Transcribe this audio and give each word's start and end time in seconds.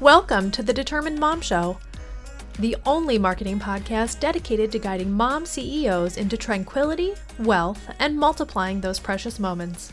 Welcome 0.00 0.50
to 0.52 0.62
the 0.64 0.72
Determined 0.72 1.20
Mom 1.20 1.40
Show, 1.40 1.78
the 2.58 2.76
only 2.86 3.18
marketing 3.18 3.60
podcast 3.60 4.18
dedicated 4.18 4.72
to 4.72 4.80
guiding 4.80 5.12
mom 5.12 5.46
CEOs 5.46 6.16
into 6.16 6.36
tranquility, 6.36 7.14
wealth, 7.38 7.88
and 8.00 8.18
multiplying 8.18 8.80
those 8.80 8.98
precious 8.98 9.38
moments. 9.38 9.92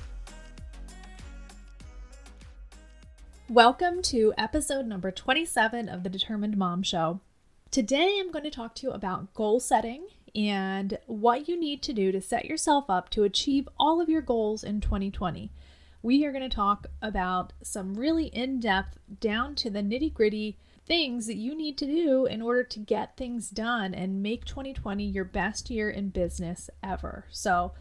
Welcome 3.50 4.02
to 4.04 4.34
episode 4.38 4.88
number 4.88 5.12
27 5.12 5.88
of 5.88 6.02
the 6.02 6.10
Determined 6.10 6.58
Mom 6.58 6.82
Show. 6.82 7.20
Today 7.70 8.18
I'm 8.20 8.32
going 8.32 8.46
to 8.46 8.50
talk 8.50 8.74
to 8.76 8.88
you 8.88 8.94
about 8.94 9.34
goal 9.36 9.60
setting 9.60 10.08
and 10.34 10.98
what 11.06 11.48
you 11.48 11.60
need 11.60 11.84
to 11.84 11.94
do 11.94 12.12
to 12.12 12.22
set 12.22 12.46
yourself 12.46 12.86
up 12.90 13.10
to 13.12 13.24
achieve 13.24 13.70
all 13.80 14.02
of 14.02 14.10
your 14.10 14.22
goals 14.22 14.64
in 14.64 14.82
2020 14.82 15.52
we 16.02 16.26
are 16.26 16.32
going 16.32 16.48
to 16.48 16.56
talk 16.56 16.88
about 17.02 17.54
some 17.62 17.96
really 17.96 18.28
in 18.28 18.60
depth, 18.60 18.98
down 19.20 19.56
to 19.56 19.70
the 19.70 19.82
nitty 19.82 20.14
gritty 20.14 20.58
things 20.86 21.28
that 21.28 21.36
you 21.36 21.56
need 21.56 21.78
to 21.78 21.86
do 21.86 22.26
in 22.26 22.42
order 22.42 22.64
to 22.64 22.80
get 22.80 23.16
things 23.16 23.50
done 23.50 23.94
and 23.94 24.24
make 24.24 24.46
2020 24.46 25.04
your 25.04 25.26
best 25.26 25.70
year 25.70 25.90
in 25.90 26.10
business 26.10 26.70
ever. 26.82 27.26
So, 27.30 27.74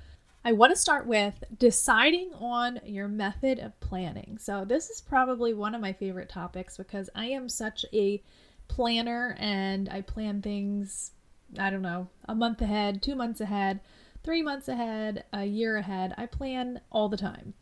I 0.45 0.53
want 0.53 0.73
to 0.73 0.81
start 0.81 1.07
with 1.07 1.43
deciding 1.59 2.33
on 2.35 2.81
your 2.85 3.09
method 3.09 3.59
of 3.59 3.79
planning. 3.81 4.39
So, 4.41 4.65
this 4.65 4.89
is 4.89 5.01
probably 5.01 5.55
one 5.55 5.75
of 5.75 5.81
my 5.81 5.93
favorite 5.93 6.29
topics 6.29 6.77
because 6.77 7.11
I 7.15 7.27
am 7.27 7.49
such 7.49 7.85
a 7.93 8.23
planner 8.69 9.37
and 9.39 9.89
I 9.89 10.03
plan 10.03 10.43
things, 10.43 11.13
I 11.59 11.71
don't 11.71 11.83
know, 11.83 12.09
a 12.29 12.35
month 12.35 12.61
ahead, 12.61 13.03
two 13.03 13.17
months 13.17 13.41
ahead, 13.41 13.81
three 14.23 14.43
months 14.43 14.69
ahead, 14.69 15.25
a 15.33 15.45
year 15.45 15.77
ahead. 15.77 16.15
I 16.19 16.27
plan 16.27 16.81
all 16.91 17.09
the 17.09 17.17
time. 17.17 17.55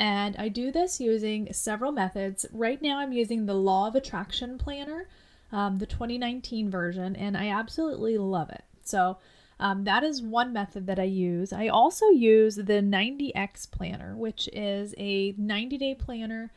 And 0.00 0.34
I 0.38 0.48
do 0.48 0.72
this 0.72 0.98
using 0.98 1.52
several 1.52 1.92
methods. 1.92 2.46
Right 2.52 2.80
now, 2.80 3.00
I'm 3.00 3.12
using 3.12 3.44
the 3.44 3.54
Law 3.54 3.86
of 3.86 3.94
Attraction 3.94 4.56
Planner, 4.56 5.06
um, 5.52 5.76
the 5.76 5.84
2019 5.84 6.70
version, 6.70 7.14
and 7.14 7.36
I 7.36 7.48
absolutely 7.50 8.16
love 8.16 8.48
it. 8.48 8.64
So, 8.82 9.18
um, 9.58 9.84
that 9.84 10.02
is 10.02 10.22
one 10.22 10.54
method 10.54 10.86
that 10.86 10.98
I 10.98 11.04
use. 11.04 11.52
I 11.52 11.68
also 11.68 12.06
use 12.06 12.56
the 12.56 12.80
90X 12.80 13.70
Planner, 13.70 14.16
which 14.16 14.48
is 14.54 14.94
a 14.96 15.34
90 15.36 15.76
day 15.76 15.94
planner. 15.94 16.50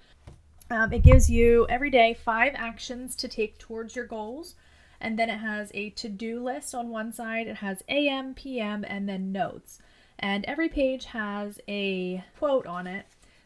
Um, 0.71 0.93
it 0.93 1.03
gives 1.03 1.29
you 1.29 1.67
every 1.67 1.89
day 1.89 2.13
five 2.13 2.53
actions 2.55 3.13
to 3.17 3.27
take 3.27 3.57
towards 3.57 3.93
your 3.93 4.05
goals. 4.05 4.55
And 5.01 5.19
then 5.19 5.29
it 5.29 5.39
has 5.39 5.69
a 5.73 5.89
to 5.89 6.07
do 6.07 6.41
list 6.41 6.73
on 6.73 6.87
one 6.87 7.11
side, 7.11 7.47
it 7.47 7.57
has 7.57 7.83
AM, 7.89 8.35
PM, 8.35 8.85
and 8.87 9.09
then 9.09 9.33
notes. 9.33 9.79
And 10.17 10.45
every 10.45 10.69
page 10.69 11.05
has 11.07 11.59
a 11.67 12.23
quote 12.37 12.65
on 12.65 12.87
it 12.87 13.05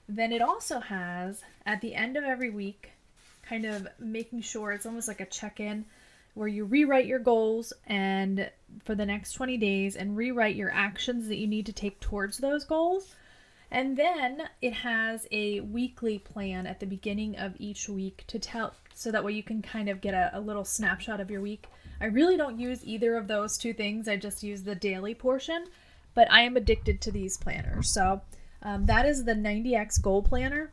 then 0.09 0.31
it 0.31 0.41
also 0.41 0.79
has, 0.79 1.43
at 1.65 1.81
the 1.81 1.95
end 1.95 2.17
of 2.17 2.23
every 2.23 2.49
week, 2.49 2.91
kind 3.47 3.65
of 3.65 3.87
making 3.99 4.41
sure 4.41 4.71
it's 4.71 4.85
almost 4.85 5.07
like 5.07 5.21
a 5.21 5.25
check 5.25 5.59
in 5.59 5.85
where 6.33 6.47
you 6.47 6.65
rewrite 6.65 7.07
your 7.07 7.19
goals 7.19 7.73
and 7.87 8.49
for 8.83 8.93
the 8.93 9.05
next 9.05 9.33
20 9.33 9.57
days 9.57 9.95
and 9.95 10.15
rewrite 10.15 10.55
your 10.55 10.71
actions 10.71 11.27
that 11.27 11.37
you 11.37 11.47
need 11.47 11.65
to 11.65 11.73
take 11.73 11.99
towards 11.99 12.37
those 12.37 12.63
goals. 12.63 13.15
And 13.71 13.97
then 13.97 14.43
it 14.61 14.73
has 14.73 15.27
a 15.31 15.61
weekly 15.61 16.19
plan 16.19 16.67
at 16.67 16.79
the 16.79 16.85
beginning 16.85 17.35
of 17.37 17.55
each 17.57 17.89
week 17.89 18.23
to 18.27 18.39
tell 18.39 18.73
so 18.93 19.11
that 19.11 19.23
way 19.23 19.33
you 19.33 19.43
can 19.43 19.61
kind 19.61 19.89
of 19.89 19.99
get 19.99 20.13
a, 20.13 20.31
a 20.33 20.39
little 20.39 20.63
snapshot 20.63 21.19
of 21.19 21.29
your 21.29 21.41
week. 21.41 21.65
I 21.99 22.05
really 22.05 22.37
don't 22.37 22.59
use 22.59 22.85
either 22.85 23.17
of 23.17 23.27
those 23.27 23.57
two 23.57 23.73
things, 23.73 24.07
I 24.07 24.15
just 24.15 24.43
use 24.43 24.63
the 24.63 24.75
daily 24.75 25.15
portion, 25.15 25.65
but 26.13 26.31
I 26.31 26.41
am 26.41 26.55
addicted 26.55 27.01
to 27.01 27.11
these 27.11 27.37
planners. 27.37 27.89
So 27.89 28.21
um, 28.61 28.85
that 28.85 29.05
is 29.05 29.23
the 29.23 29.33
90X 29.33 30.01
Goal 30.01 30.21
Planner. 30.21 30.71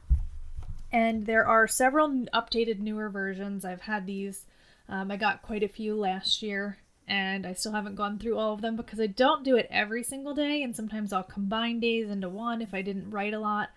And 0.93 1.27
there 1.27 1.47
are 1.47 1.67
several 1.67 2.09
updated 2.33 2.79
newer 2.79 3.09
versions. 3.09 3.65
I've 3.65 3.83
had 3.83 4.07
these, 4.07 4.45
um, 4.89 5.11
I 5.11 5.17
got 5.17 5.43
quite 5.43 5.63
a 5.63 5.69
few 5.69 5.97
last 5.97 6.43
year, 6.43 6.79
and 7.09 7.47
I 7.47 7.53
still 7.53 7.73
haven't 7.73 7.97
gone 7.97 8.19
through 8.19 8.39
all 8.39 8.55
of 8.55 8.61
them 8.61 8.77
because 8.77 9.01
I 9.01 9.09
don't 9.09 9.45
do 9.45 9.57
it 9.57 9.67
every 9.71 10.05
single 10.05 10.35
day. 10.35 10.63
And 10.63 10.75
sometimes 10.75 11.13
I'll 11.13 11.25
combine 11.25 11.81
days 11.81 12.09
into 12.09 12.29
one 12.29 12.63
if 12.63 12.73
I 12.73 12.83
didn't 12.83 13.11
write 13.11 13.35
a 13.35 13.41
lot. 13.41 13.71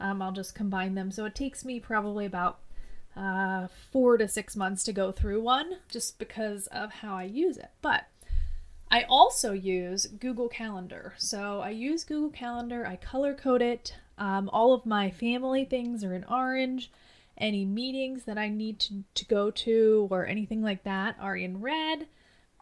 Um, 0.00 0.22
I'll 0.22 0.32
just 0.32 0.54
combine 0.54 0.94
them. 0.94 1.10
So 1.10 1.26
it 1.26 1.34
takes 1.34 1.64
me 1.64 1.78
probably 1.78 2.24
about 2.24 2.58
uh, 3.16 3.68
four 3.90 4.16
to 4.16 4.26
six 4.26 4.56
months 4.56 4.82
to 4.84 4.92
go 4.92 5.12
through 5.12 5.42
one 5.42 5.76
just 5.88 6.18
because 6.18 6.66
of 6.68 6.90
how 6.92 7.14
I 7.14 7.24
use 7.24 7.58
it. 7.58 7.70
But 7.82 8.06
I 8.92 9.06
also 9.08 9.52
use 9.52 10.04
Google 10.04 10.48
Calendar. 10.48 11.14
So 11.16 11.62
I 11.62 11.70
use 11.70 12.04
Google 12.04 12.28
Calendar, 12.28 12.86
I 12.86 12.96
color 12.96 13.32
code 13.32 13.62
it. 13.62 13.96
Um, 14.18 14.50
all 14.52 14.74
of 14.74 14.84
my 14.84 15.10
family 15.10 15.64
things 15.64 16.04
are 16.04 16.12
in 16.12 16.24
orange. 16.24 16.92
Any 17.38 17.64
meetings 17.64 18.24
that 18.24 18.36
I 18.36 18.50
need 18.50 18.78
to, 18.80 19.02
to 19.14 19.24
go 19.24 19.50
to 19.50 20.08
or 20.10 20.26
anything 20.26 20.62
like 20.62 20.84
that 20.84 21.16
are 21.18 21.34
in 21.34 21.62
red. 21.62 22.06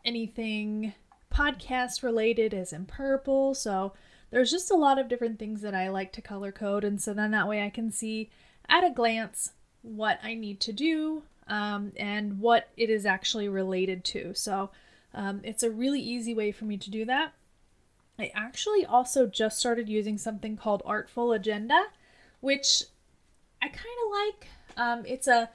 Anything 0.04 0.94
podcast 1.34 2.04
related 2.04 2.54
is 2.54 2.72
in 2.72 2.86
purple. 2.86 3.52
So 3.52 3.92
there's 4.30 4.52
just 4.52 4.70
a 4.70 4.76
lot 4.76 5.00
of 5.00 5.08
different 5.08 5.40
things 5.40 5.62
that 5.62 5.74
I 5.74 5.88
like 5.88 6.12
to 6.12 6.22
color 6.22 6.52
code. 6.52 6.84
And 6.84 7.02
so 7.02 7.12
then 7.12 7.32
that 7.32 7.48
way 7.48 7.64
I 7.64 7.70
can 7.70 7.90
see 7.90 8.30
at 8.68 8.84
a 8.84 8.90
glance 8.90 9.50
what 9.82 10.20
I 10.22 10.34
need 10.34 10.60
to 10.60 10.72
do 10.72 11.24
um, 11.48 11.90
and 11.96 12.38
what 12.38 12.68
it 12.76 12.88
is 12.88 13.04
actually 13.04 13.48
related 13.48 14.04
to. 14.04 14.32
So 14.34 14.70
um, 15.14 15.40
it's 15.42 15.62
a 15.62 15.70
really 15.70 16.00
easy 16.00 16.34
way 16.34 16.52
for 16.52 16.64
me 16.64 16.76
to 16.76 16.90
do 16.90 17.04
that. 17.04 17.32
I 18.18 18.30
actually 18.34 18.84
also 18.84 19.26
just 19.26 19.58
started 19.58 19.88
using 19.88 20.18
something 20.18 20.56
called 20.56 20.82
Artful 20.84 21.32
Agenda, 21.32 21.80
which 22.40 22.84
I 23.62 23.68
kind 23.68 23.78
of 23.78 24.10
like. 24.12 24.48
Um, 24.76 25.04
it's 25.06 25.26
a 25.26 25.50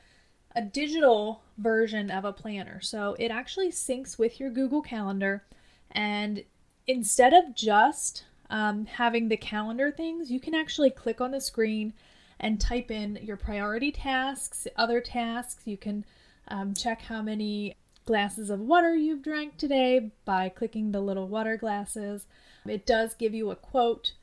a 0.57 0.61
digital 0.61 1.41
version 1.57 2.09
of 2.09 2.23
a 2.23 2.31
planner, 2.31 2.79
so 2.81 3.15
it 3.19 3.29
actually 3.29 3.69
syncs 3.69 4.17
with 4.17 4.39
your 4.39 4.49
Google 4.49 4.81
Calendar, 4.81 5.43
and 5.91 6.43
instead 6.87 7.33
of 7.33 7.53
just 7.55 8.23
um, 8.49 8.85
having 8.85 9.27
the 9.27 9.37
calendar 9.37 9.91
things, 9.91 10.31
you 10.31 10.39
can 10.39 10.55
actually 10.55 10.89
click 10.89 11.19
on 11.19 11.31
the 11.31 11.41
screen 11.41 11.93
and 12.39 12.59
type 12.59 12.91
in 12.91 13.19
your 13.21 13.37
priority 13.37 13.91
tasks, 13.91 14.67
other 14.75 15.01
tasks. 15.01 15.63
You 15.65 15.77
can 15.77 16.05
um, 16.47 16.73
check 16.73 17.01
how 17.01 17.21
many 17.21 17.75
glasses 18.05 18.49
of 18.49 18.59
water 18.59 18.95
you've 18.95 19.23
drank 19.23 19.57
today 19.57 20.11
by 20.25 20.49
clicking 20.49 20.91
the 20.91 21.01
little 21.01 21.27
water 21.27 21.57
glasses. 21.57 22.27
It 22.65 22.85
does 22.85 23.13
give 23.13 23.33
you 23.33 23.51
a 23.51 23.55
quote 23.55 24.13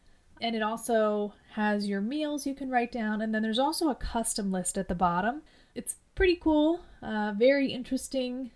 and 0.41 0.57
it 0.57 0.63
also 0.63 1.35
has 1.53 1.89
your 1.89 2.01
meals 2.01 2.47
you 2.47 2.55
can 2.55 2.71
write 2.71 2.91
down. 2.91 3.21
And 3.21 3.35
then 3.35 3.43
there's 3.43 3.59
also 3.59 3.89
a 3.89 3.95
custom 3.95 4.51
list 4.51 4.77
at 4.77 4.89
the 4.89 4.95
bottom. 4.95 5.43
It's 5.75 5.97
pretty 6.15 6.37
cool, 6.37 6.81
uh, 7.03 7.35
very 7.37 7.73
interesting 7.73 8.51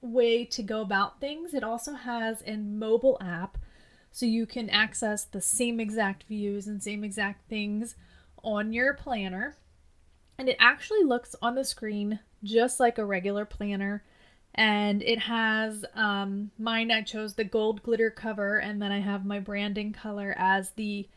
way 0.00 0.44
to 0.44 0.62
go 0.62 0.80
about 0.80 1.20
things. 1.20 1.52
It 1.54 1.64
also 1.64 1.94
has 1.94 2.42
a 2.46 2.56
mobile 2.56 3.18
app 3.20 3.58
so 4.12 4.24
you 4.24 4.46
can 4.46 4.70
access 4.70 5.24
the 5.24 5.40
same 5.40 5.80
exact 5.80 6.24
views 6.24 6.66
and 6.66 6.82
same 6.82 7.04
exact 7.04 7.48
things 7.48 7.96
on 8.42 8.72
your 8.72 8.94
planner. 8.94 9.56
And 10.38 10.48
it 10.48 10.56
actually 10.58 11.02
looks 11.02 11.34
on 11.42 11.54
the 11.54 11.64
screen 11.64 12.20
just 12.44 12.78
like 12.78 12.98
a 12.98 13.04
regular 13.04 13.44
planner 13.44 14.04
and 14.56 15.02
it 15.02 15.18
has 15.18 15.84
um, 15.94 16.50
mine 16.58 16.90
i 16.90 17.02
chose 17.02 17.34
the 17.34 17.44
gold 17.44 17.82
glitter 17.82 18.10
cover 18.10 18.58
and 18.58 18.80
then 18.80 18.90
i 18.90 19.00
have 19.00 19.24
my 19.24 19.38
branding 19.38 19.92
color 19.92 20.34
as 20.38 20.70
the 20.72 21.08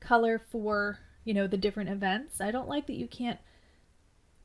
color 0.00 0.38
for 0.38 0.98
you 1.24 1.34
know 1.34 1.46
the 1.46 1.58
different 1.58 1.90
events. 1.90 2.40
I 2.40 2.50
don't 2.50 2.68
like 2.68 2.86
that 2.86 2.96
you 2.96 3.06
can't 3.06 3.38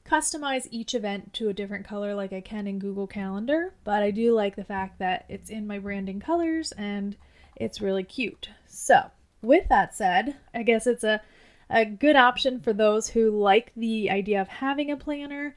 customize 0.05 0.67
each 0.69 0.93
event 0.93 1.33
to 1.33 1.47
a 1.47 1.53
different 1.53 1.87
color 1.87 2.13
like 2.13 2.33
i 2.33 2.41
can 2.41 2.67
in 2.67 2.77
google 2.77 3.07
calendar 3.07 3.73
but 3.85 4.03
i 4.03 4.11
do 4.11 4.33
like 4.33 4.57
the 4.57 4.63
fact 4.65 4.99
that 4.99 5.23
it's 5.29 5.49
in 5.49 5.65
my 5.65 5.79
branding 5.79 6.19
colors 6.19 6.73
and 6.73 7.15
it's 7.55 7.79
really 7.79 8.03
cute. 8.03 8.49
So 8.67 9.11
with 9.41 9.69
that 9.69 9.95
said 9.95 10.35
i 10.53 10.61
guess 10.61 10.87
it's 10.87 11.05
a, 11.05 11.21
a 11.69 11.85
good 11.85 12.17
option 12.17 12.59
for 12.59 12.73
those 12.73 13.07
who 13.07 13.29
like 13.29 13.71
the 13.77 14.09
idea 14.09 14.41
of 14.41 14.49
having 14.49 14.91
a 14.91 14.97
planner 14.97 15.55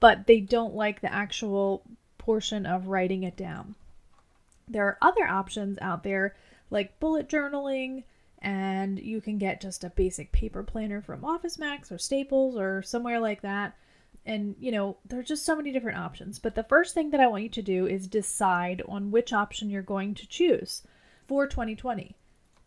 but 0.00 0.26
they 0.26 0.38
don't 0.38 0.74
like 0.74 1.00
the 1.00 1.12
actual 1.12 1.82
portion 2.28 2.66
of 2.66 2.88
writing 2.88 3.22
it 3.22 3.38
down. 3.38 3.74
There 4.68 4.84
are 4.84 4.98
other 5.00 5.26
options 5.26 5.78
out 5.80 6.02
there 6.02 6.36
like 6.68 7.00
bullet 7.00 7.26
journaling, 7.26 8.04
and 8.42 8.98
you 8.98 9.22
can 9.22 9.38
get 9.38 9.62
just 9.62 9.82
a 9.82 9.88
basic 9.88 10.30
paper 10.30 10.62
planner 10.62 11.00
from 11.00 11.24
Office 11.24 11.58
Max 11.58 11.90
or 11.90 11.96
Staples 11.96 12.54
or 12.54 12.82
somewhere 12.82 13.18
like 13.18 13.40
that. 13.40 13.78
And 14.26 14.56
you 14.60 14.70
know, 14.70 14.98
there's 15.06 15.28
just 15.28 15.46
so 15.46 15.56
many 15.56 15.72
different 15.72 15.96
options. 15.96 16.38
But 16.38 16.54
the 16.54 16.64
first 16.64 16.92
thing 16.92 17.12
that 17.12 17.20
I 17.20 17.28
want 17.28 17.44
you 17.44 17.48
to 17.48 17.62
do 17.62 17.86
is 17.86 18.06
decide 18.06 18.82
on 18.86 19.10
which 19.10 19.32
option 19.32 19.70
you're 19.70 19.80
going 19.80 20.14
to 20.16 20.28
choose 20.28 20.82
for 21.26 21.46
2020. 21.46 22.14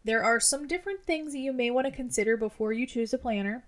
There 0.04 0.24
are 0.24 0.40
some 0.40 0.66
different 0.66 1.04
things 1.04 1.34
that 1.34 1.38
you 1.38 1.54
may 1.54 1.70
want 1.70 1.86
to 1.86 1.92
consider 1.92 2.36
before 2.36 2.74
you 2.74 2.88
choose 2.88 3.14
a 3.14 3.20
planner. 3.20 3.64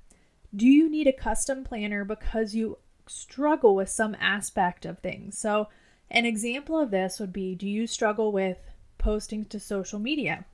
Do 0.56 0.66
you 0.66 0.89
need 0.89 1.06
a 1.06 1.13
custom 1.13 1.63
planner 1.63 2.04
because 2.04 2.56
you 2.56 2.80
struggle 3.06 3.75
with 3.75 3.89
some 3.89 4.18
aspect 4.19 4.88
of 4.88 4.98
things? 4.98 5.38
So, 5.38 5.68
an 6.13 6.25
example 6.25 6.80
of 6.80 6.92
this 6.92 7.19
would 7.19 7.33
be 7.33 7.56
Do 7.56 7.68
you 7.68 7.88
struggle 7.88 8.31
with 8.31 8.57
posting 8.98 9.45
to 9.45 9.60
social 9.60 10.00
media? 10.00 10.45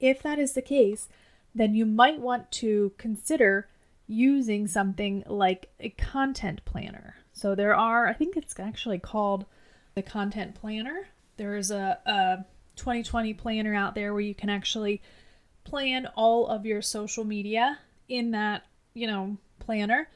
If 0.00 0.22
that 0.22 0.38
is 0.38 0.52
the 0.52 0.62
case, 0.62 1.08
then 1.54 1.74
you 1.74 1.84
might 1.84 2.20
want 2.20 2.50
to 2.52 2.92
consider 2.96 3.68
using 4.06 4.66
something 4.66 5.24
like 5.26 5.70
a 5.80 5.88
content 5.90 6.64
planner. 6.64 7.16
So 7.32 7.54
there 7.54 7.74
are, 7.74 8.06
I 8.06 8.12
think 8.12 8.36
it's 8.36 8.58
actually 8.58 8.98
called 8.98 9.46
the 9.94 10.02
Content 10.02 10.54
Planner. 10.54 11.08
There 11.36 11.56
is 11.56 11.70
a, 11.70 11.98
a 12.06 12.44
2020 12.76 13.34
planner 13.34 13.74
out 13.74 13.94
there 13.94 14.12
where 14.12 14.22
you 14.22 14.34
can 14.34 14.48
actually 14.48 15.02
plan 15.64 16.06
all 16.14 16.46
of 16.46 16.64
your 16.64 16.80
social 16.80 17.24
media 17.24 17.78
in 18.08 18.30
that, 18.30 18.64
you 18.94 19.06
know, 19.06 19.36
planner. 19.58 20.08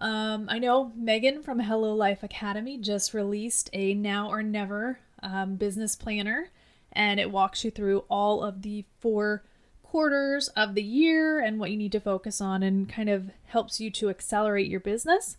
Um, 0.00 0.46
I 0.48 0.58
know 0.58 0.92
Megan 0.96 1.42
from 1.42 1.60
Hello 1.60 1.94
Life 1.94 2.22
Academy 2.22 2.78
just 2.78 3.12
released 3.12 3.68
a 3.74 3.92
now 3.92 4.30
or 4.30 4.42
never 4.42 4.98
um, 5.22 5.56
business 5.56 5.94
planner, 5.94 6.48
and 6.92 7.20
it 7.20 7.30
walks 7.30 7.64
you 7.64 7.70
through 7.70 8.04
all 8.08 8.42
of 8.42 8.62
the 8.62 8.86
four 8.98 9.44
quarters 9.82 10.48
of 10.48 10.74
the 10.74 10.82
year 10.82 11.40
and 11.40 11.58
what 11.58 11.70
you 11.70 11.76
need 11.76 11.92
to 11.92 12.00
focus 12.00 12.40
on 12.40 12.62
and 12.62 12.88
kind 12.88 13.10
of 13.10 13.30
helps 13.46 13.80
you 13.80 13.90
to 13.90 14.08
accelerate 14.08 14.68
your 14.68 14.80
business. 14.80 15.36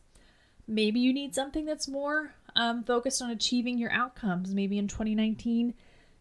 Maybe 0.67 0.99
you 0.99 1.11
need 1.11 1.33
something 1.33 1.65
that's 1.65 1.87
more 1.87 2.35
um, 2.55 2.83
focused 2.83 3.21
on 3.21 3.31
achieving 3.31 3.79
your 3.79 3.91
outcomes. 3.91 4.53
Maybe 4.53 4.77
in 4.77 4.87
2019, 4.87 5.73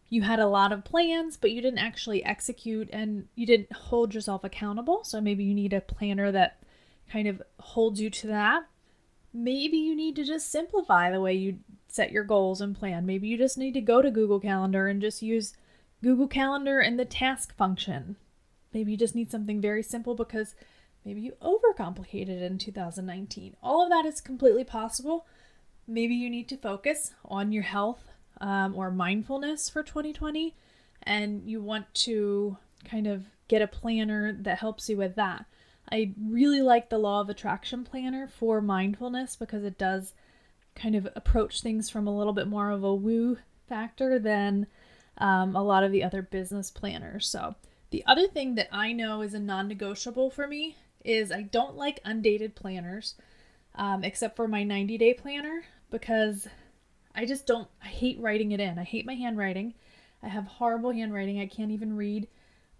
you 0.09 0.23
had 0.23 0.39
a 0.39 0.47
lot 0.47 0.71
of 0.71 0.83
plans, 0.83 1.37
but 1.37 1.51
you 1.51 1.61
didn't 1.61 1.79
actually 1.79 2.23
execute 2.25 2.89
and 2.91 3.27
you 3.35 3.45
didn't 3.45 3.71
hold 3.71 4.15
yourself 4.15 4.43
accountable. 4.43 5.03
So 5.03 5.21
maybe 5.21 5.43
you 5.43 5.53
need 5.53 5.73
a 5.73 5.81
planner 5.81 6.31
that 6.31 6.60
kind 7.11 7.27
of 7.27 7.41
holds 7.59 7.99
you 7.99 8.09
to 8.09 8.27
that. 8.27 8.63
Maybe 9.33 9.77
you 9.77 9.95
need 9.95 10.15
to 10.17 10.23
just 10.23 10.51
simplify 10.51 11.11
the 11.11 11.21
way 11.21 11.33
you 11.33 11.59
set 11.87 12.11
your 12.11 12.23
goals 12.23 12.61
and 12.61 12.77
plan. 12.77 13.05
Maybe 13.05 13.27
you 13.27 13.37
just 13.37 13.57
need 13.57 13.73
to 13.73 13.81
go 13.81 14.01
to 14.01 14.11
Google 14.11 14.39
Calendar 14.39 14.87
and 14.87 15.01
just 15.01 15.21
use 15.21 15.53
Google 16.01 16.27
Calendar 16.27 16.79
and 16.79 16.99
the 16.99 17.05
task 17.05 17.55
function. 17.55 18.15
Maybe 18.73 18.91
you 18.91 18.97
just 18.97 19.15
need 19.15 19.31
something 19.31 19.61
very 19.61 19.83
simple 19.83 20.15
because 20.15 20.55
maybe 21.05 21.21
you 21.21 21.33
overcomplicated 21.41 22.41
in 22.41 22.57
2019. 22.57 23.55
All 23.61 23.83
of 23.83 23.89
that 23.89 24.05
is 24.05 24.21
completely 24.21 24.63
possible. 24.63 25.25
Maybe 25.87 26.15
you 26.15 26.29
need 26.29 26.47
to 26.49 26.57
focus 26.57 27.11
on 27.25 27.51
your 27.51 27.63
health 27.63 28.09
um, 28.39 28.73
or 28.75 28.91
mindfulness 28.91 29.69
for 29.69 29.83
2020, 29.83 30.55
and 31.03 31.43
you 31.43 31.61
want 31.61 31.93
to 31.93 32.57
kind 32.85 33.07
of 33.07 33.25
get 33.47 33.61
a 33.61 33.67
planner 33.67 34.33
that 34.33 34.59
helps 34.59 34.87
you 34.89 34.97
with 34.97 35.15
that. 35.15 35.45
I 35.91 36.13
really 36.21 36.61
like 36.61 36.89
the 36.89 36.97
Law 36.97 37.21
of 37.21 37.29
Attraction 37.29 37.83
Planner 37.83 38.27
for 38.27 38.61
mindfulness 38.61 39.35
because 39.35 39.63
it 39.63 39.77
does 39.77 40.13
kind 40.75 40.95
of 40.95 41.07
approach 41.15 41.61
things 41.61 41.89
from 41.89 42.07
a 42.07 42.15
little 42.15 42.33
bit 42.33 42.47
more 42.47 42.69
of 42.69 42.83
a 42.83 42.95
woo 42.95 43.37
factor 43.67 44.17
than 44.17 44.67
um, 45.17 45.55
a 45.55 45.63
lot 45.63 45.83
of 45.83 45.91
the 45.91 46.03
other 46.03 46.21
business 46.21 46.71
planners. 46.71 47.27
So, 47.27 47.55
the 47.89 48.03
other 48.07 48.27
thing 48.27 48.55
that 48.55 48.69
I 48.71 48.93
know 48.93 49.21
is 49.21 49.33
a 49.33 49.39
non 49.39 49.67
negotiable 49.67 50.29
for 50.29 50.47
me 50.47 50.77
is 51.03 51.31
I 51.31 51.41
don't 51.41 51.75
like 51.75 51.99
undated 52.05 52.55
planners, 52.55 53.15
um, 53.75 54.03
except 54.03 54.37
for 54.37 54.47
my 54.47 54.63
90 54.63 54.97
day 54.97 55.13
planner, 55.13 55.63
because 55.89 56.47
I 57.13 57.25
just 57.25 57.45
don't, 57.45 57.67
I 57.83 57.87
hate 57.87 58.19
writing 58.19 58.53
it 58.53 58.61
in. 58.61 58.79
I 58.79 58.83
hate 58.83 59.05
my 59.05 59.15
handwriting. 59.15 59.73
I 60.23 60.29
have 60.29 60.45
horrible 60.45 60.91
handwriting. 60.91 61.39
I 61.39 61.47
can't 61.47 61.71
even 61.71 61.97
read 61.97 62.27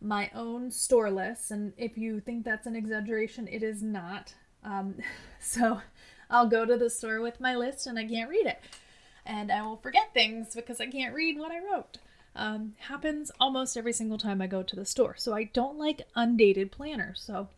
my 0.02 0.30
own 0.34 0.72
store 0.72 1.12
list. 1.12 1.52
And 1.52 1.74
if 1.78 1.98
you 1.98 2.20
think 2.20 2.44
that's 2.44 2.68
an 2.68 2.76
exaggeration, 2.76 3.48
it 3.48 3.64
is 3.64 3.82
not. 3.84 4.34
Um, 4.64 4.96
so 5.40 5.82
I'll 6.30 6.48
go 6.48 6.66
to 6.66 6.78
the 6.78 6.90
store 6.90 7.22
with 7.22 7.40
my 7.40 7.56
list 7.56 7.88
and 7.88 7.98
I 8.00 8.06
can't 8.06 8.30
read 8.30 8.48
it. 8.48 8.60
And 9.26 9.52
I 9.52 9.62
will 9.62 9.78
forget 9.78 10.14
things 10.14 10.56
because 10.56 10.82
I 10.82 10.88
can't 10.88 11.14
read 11.14 11.38
what 11.38 11.52
I 11.52 11.60
wrote. 11.60 12.00
Um, 12.36 12.74
happens 12.80 13.32
almost 13.40 13.78
every 13.78 13.94
single 13.94 14.18
time 14.18 14.42
I 14.42 14.48
go 14.48 14.64
to 14.64 14.76
the 14.76 14.86
store. 14.86 15.16
So 15.18 15.34
I 15.34 15.44
don't 15.44 15.78
like 15.78 16.08
undated 16.16 16.72
planners. 16.72 17.22
So 17.26 17.50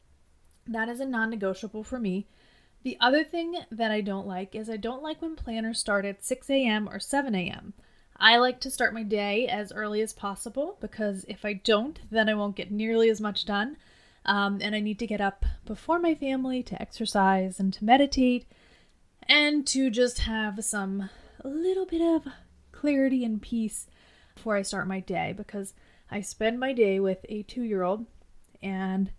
that 0.67 0.89
is 0.89 0.99
a 0.99 1.05
non 1.05 1.29
negotiable 1.29 1.83
for 1.83 1.99
me. 1.99 2.27
The 2.83 2.97
other 2.99 3.23
thing 3.23 3.59
that 3.71 3.91
I 3.91 4.01
don't 4.01 4.27
like 4.27 4.55
is 4.55 4.69
I 4.69 4.75
don't 4.75 5.03
like 5.03 5.21
when 5.21 5.35
planners 5.35 5.79
start 5.79 6.03
at 6.03 6.25
6 6.25 6.49
a.m. 6.49 6.89
or 6.89 6.99
7 6.99 7.33
a.m. 7.33 7.73
I 8.17 8.37
like 8.37 8.59
to 8.61 8.71
start 8.71 8.93
my 8.93 9.03
day 9.03 9.47
as 9.47 9.71
early 9.71 10.01
as 10.01 10.13
possible 10.13 10.77
because 10.79 11.25
if 11.27 11.43
I 11.43 11.53
don't, 11.53 11.99
then 12.11 12.29
I 12.29 12.33
won't 12.33 12.55
get 12.55 12.71
nearly 12.71 13.09
as 13.09 13.19
much 13.19 13.45
done. 13.45 13.77
Um, 14.25 14.59
and 14.61 14.73
I 14.73 14.79
need 14.79 14.99
to 14.99 15.07
get 15.07 15.19
up 15.19 15.45
before 15.65 15.99
my 15.99 16.15
family 16.15 16.63
to 16.63 16.81
exercise 16.81 17.59
and 17.59 17.73
to 17.73 17.83
meditate 17.83 18.45
and 19.27 19.67
to 19.67 19.89
just 19.89 20.19
have 20.19 20.63
some 20.63 21.09
little 21.43 21.85
bit 21.85 22.01
of 22.01 22.31
clarity 22.71 23.25
and 23.25 23.41
peace 23.41 23.87
before 24.35 24.55
I 24.55 24.61
start 24.61 24.87
my 24.87 24.99
day 24.99 25.33
because 25.35 25.73
I 26.09 26.21
spend 26.21 26.59
my 26.59 26.73
day 26.73 26.99
with 26.99 27.25
a 27.27 27.43
two 27.43 27.63
year 27.63 27.83
old 27.83 28.05
and 28.61 29.11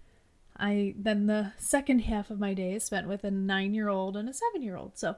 I 0.57 0.95
then 0.97 1.27
the 1.27 1.53
second 1.59 2.01
half 2.01 2.31
of 2.31 2.39
my 2.39 2.55
day 2.55 2.75
is 2.75 2.85
spent 2.85 3.09
with 3.09 3.25
a 3.25 3.31
nine 3.31 3.75
year 3.75 3.89
old 3.89 4.17
and 4.17 4.29
a 4.29 4.33
seven 4.33 4.63
year 4.63 4.77
old. 4.77 4.97
So 4.97 5.17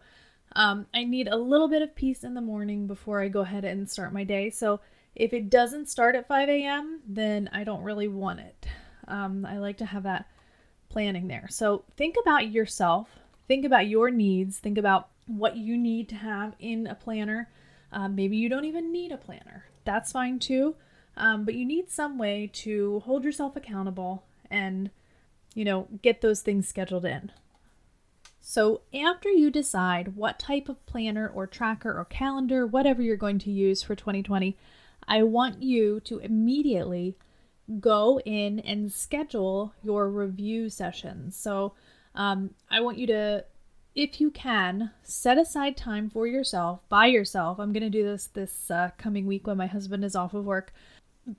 um, 0.54 0.86
I 0.94 1.04
need 1.04 1.28
a 1.28 1.36
little 1.36 1.68
bit 1.68 1.82
of 1.82 1.94
peace 1.94 2.24
in 2.24 2.34
the 2.34 2.40
morning 2.40 2.86
before 2.86 3.20
I 3.20 3.28
go 3.28 3.40
ahead 3.40 3.64
and 3.64 3.90
start 3.90 4.12
my 4.12 4.24
day. 4.24 4.50
So 4.50 4.80
if 5.14 5.32
it 5.32 5.50
doesn't 5.50 5.88
start 5.88 6.14
at 6.14 6.28
5 6.28 6.48
a.m., 6.48 7.00
then 7.06 7.50
I 7.52 7.64
don't 7.64 7.82
really 7.82 8.08
want 8.08 8.40
it. 8.40 8.66
Um, 9.08 9.44
I 9.46 9.58
like 9.58 9.78
to 9.78 9.86
have 9.86 10.04
that 10.04 10.26
planning 10.88 11.28
there. 11.28 11.46
So 11.50 11.84
think 11.96 12.16
about 12.20 12.50
yourself, 12.50 13.08
think 13.48 13.64
about 13.64 13.88
your 13.88 14.10
needs, 14.10 14.58
think 14.58 14.78
about 14.78 15.08
what 15.26 15.56
you 15.56 15.76
need 15.76 16.08
to 16.10 16.14
have 16.16 16.54
in 16.58 16.86
a 16.86 16.94
planner. 16.94 17.50
Um, 17.92 18.14
maybe 18.14 18.36
you 18.36 18.48
don't 18.48 18.64
even 18.64 18.92
need 18.92 19.12
a 19.12 19.16
planner. 19.16 19.64
That's 19.84 20.12
fine 20.12 20.38
too. 20.38 20.76
Um, 21.16 21.44
but 21.44 21.54
you 21.54 21.64
need 21.64 21.90
some 21.90 22.18
way 22.18 22.50
to 22.54 23.00
hold 23.00 23.24
yourself 23.24 23.56
accountable 23.56 24.24
and 24.50 24.90
you 25.56 25.64
know, 25.64 25.88
get 26.02 26.20
those 26.20 26.42
things 26.42 26.68
scheduled 26.68 27.06
in. 27.06 27.32
So, 28.48 28.82
after 28.94 29.28
you 29.28 29.50
decide 29.50 30.14
what 30.14 30.38
type 30.38 30.68
of 30.68 30.86
planner 30.86 31.26
or 31.26 31.48
tracker 31.48 31.90
or 31.90 32.04
calendar, 32.04 32.64
whatever 32.64 33.02
you're 33.02 33.16
going 33.16 33.40
to 33.40 33.50
use 33.50 33.82
for 33.82 33.96
2020, 33.96 34.56
I 35.08 35.24
want 35.24 35.64
you 35.64 35.98
to 36.04 36.18
immediately 36.18 37.16
go 37.80 38.20
in 38.20 38.60
and 38.60 38.92
schedule 38.92 39.74
your 39.82 40.08
review 40.08 40.70
sessions. 40.70 41.34
So, 41.36 41.74
um, 42.14 42.50
I 42.70 42.80
want 42.82 42.98
you 42.98 43.08
to, 43.08 43.44
if 43.96 44.20
you 44.20 44.30
can, 44.30 44.92
set 45.02 45.38
aside 45.38 45.76
time 45.76 46.08
for 46.08 46.28
yourself, 46.28 46.88
by 46.88 47.06
yourself. 47.06 47.58
I'm 47.58 47.72
going 47.72 47.82
to 47.82 47.90
do 47.90 48.04
this 48.04 48.28
this 48.28 48.70
uh, 48.70 48.90
coming 48.96 49.26
week 49.26 49.48
when 49.48 49.56
my 49.56 49.66
husband 49.66 50.04
is 50.04 50.14
off 50.14 50.34
of 50.34 50.44
work. 50.44 50.72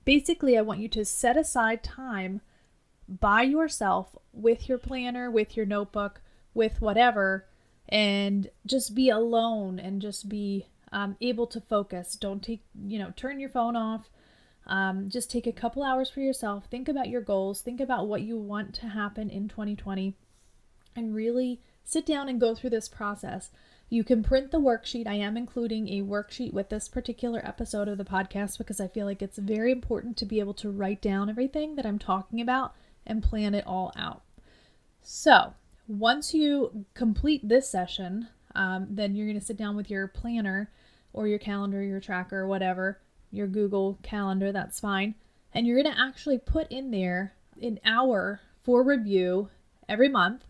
Basically, 0.04 0.58
I 0.58 0.60
want 0.60 0.80
you 0.80 0.88
to 0.88 1.06
set 1.06 1.38
aside 1.38 1.82
time 1.82 2.42
by 3.08 3.44
yourself 3.44 4.14
with 4.30 4.68
your 4.68 4.76
planner, 4.76 5.30
with 5.30 5.56
your 5.56 5.64
notebook, 5.64 6.20
with 6.58 6.82
whatever, 6.82 7.46
and 7.88 8.50
just 8.66 8.94
be 8.94 9.08
alone 9.08 9.78
and 9.78 10.02
just 10.02 10.28
be 10.28 10.66
um, 10.92 11.16
able 11.22 11.46
to 11.46 11.60
focus. 11.60 12.16
Don't 12.16 12.42
take, 12.42 12.62
you 12.84 12.98
know, 12.98 13.14
turn 13.16 13.40
your 13.40 13.48
phone 13.48 13.76
off. 13.76 14.10
Um, 14.66 15.08
just 15.08 15.30
take 15.30 15.46
a 15.46 15.52
couple 15.52 15.82
hours 15.82 16.10
for 16.10 16.20
yourself. 16.20 16.66
Think 16.66 16.88
about 16.88 17.08
your 17.08 17.22
goals. 17.22 17.62
Think 17.62 17.80
about 17.80 18.08
what 18.08 18.20
you 18.22 18.36
want 18.36 18.74
to 18.74 18.88
happen 18.88 19.30
in 19.30 19.48
2020 19.48 20.14
and 20.94 21.14
really 21.14 21.60
sit 21.84 22.04
down 22.04 22.28
and 22.28 22.40
go 22.40 22.54
through 22.54 22.70
this 22.70 22.88
process. 22.88 23.50
You 23.88 24.04
can 24.04 24.22
print 24.22 24.50
the 24.50 24.60
worksheet. 24.60 25.06
I 25.06 25.14
am 25.14 25.38
including 25.38 25.88
a 25.88 26.02
worksheet 26.02 26.52
with 26.52 26.68
this 26.68 26.88
particular 26.88 27.40
episode 27.46 27.88
of 27.88 27.96
the 27.96 28.04
podcast 28.04 28.58
because 28.58 28.80
I 28.80 28.88
feel 28.88 29.06
like 29.06 29.22
it's 29.22 29.38
very 29.38 29.72
important 29.72 30.18
to 30.18 30.26
be 30.26 30.40
able 30.40 30.54
to 30.54 30.70
write 30.70 31.00
down 31.00 31.30
everything 31.30 31.76
that 31.76 31.86
I'm 31.86 31.98
talking 31.98 32.40
about 32.40 32.74
and 33.06 33.22
plan 33.22 33.54
it 33.54 33.66
all 33.66 33.92
out. 33.96 34.22
So, 35.02 35.54
once 35.88 36.34
you 36.34 36.84
complete 36.94 37.48
this 37.48 37.68
session, 37.68 38.28
um, 38.54 38.86
then 38.90 39.16
you're 39.16 39.26
going 39.26 39.40
to 39.40 39.44
sit 39.44 39.56
down 39.56 39.74
with 39.74 39.90
your 39.90 40.06
planner 40.06 40.70
or 41.12 41.26
your 41.26 41.38
calendar, 41.38 41.82
your 41.82 42.00
tracker, 42.00 42.46
whatever, 42.46 43.00
your 43.30 43.46
Google 43.46 43.98
Calendar, 44.02 44.52
that's 44.52 44.78
fine. 44.78 45.14
And 45.52 45.66
you're 45.66 45.82
going 45.82 45.94
to 45.94 46.00
actually 46.00 46.38
put 46.38 46.70
in 46.70 46.90
there 46.90 47.32
an 47.60 47.80
hour 47.84 48.40
for 48.62 48.82
review 48.82 49.48
every 49.88 50.08
month, 50.08 50.44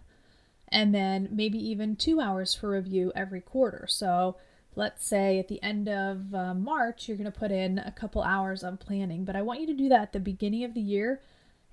and 0.69 0.93
then 0.93 1.29
maybe 1.31 1.59
even 1.59 1.95
two 1.95 2.21
hours 2.21 2.55
for 2.55 2.71
review 2.71 3.13
every 3.15 3.41
quarter. 3.41 3.87
So, 3.89 4.37
let's 4.75 5.07
say 5.07 5.39
at 5.39 5.49
the 5.49 5.63
end 5.63 5.89
of 5.89 6.35
uh, 6.35 6.55
March, 6.55 7.09
you're 7.09 7.17
going 7.17 7.31
to 7.31 7.37
put 7.37 7.51
in 7.51 7.79
a 7.79 7.93
couple 7.93 8.23
hours 8.23 8.63
of 8.63 8.79
planning, 8.79 9.25
but 9.25 9.35
I 9.35 9.43
want 9.43 9.61
you 9.61 9.67
to 9.69 9.75
do 9.75 9.89
that 9.89 10.03
at 10.03 10.13
the 10.13 10.21
beginning 10.21 10.65
of 10.65 10.75
the 10.75 10.81
year 10.81 11.21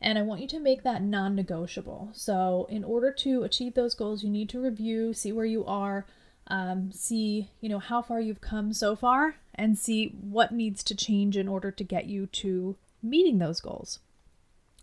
and 0.01 0.17
I 0.17 0.21
want 0.21 0.41
you 0.41 0.47
to 0.49 0.59
make 0.59 0.83
that 0.83 1.01
non 1.01 1.35
negotiable. 1.35 2.09
So, 2.13 2.67
in 2.69 2.83
order 2.83 3.11
to 3.11 3.43
achieve 3.43 3.73
those 3.73 3.93
goals, 3.93 4.23
you 4.23 4.29
need 4.29 4.49
to 4.49 4.61
review, 4.61 5.13
see 5.13 5.31
where 5.31 5.45
you 5.45 5.65
are, 5.65 6.05
um, 6.47 6.91
see, 6.91 7.49
you 7.61 7.69
know, 7.69 7.79
how 7.79 8.01
far 8.01 8.19
you've 8.19 8.41
come 8.41 8.73
so 8.73 8.95
far, 8.95 9.35
and 9.53 9.77
see 9.77 10.15
what 10.19 10.51
needs 10.51 10.83
to 10.83 10.95
change 10.95 11.37
in 11.37 11.47
order 11.47 11.71
to 11.71 11.83
get 11.83 12.05
you 12.05 12.27
to 12.27 12.75
meeting 13.01 13.39
those 13.39 13.61
goals. 13.61 13.99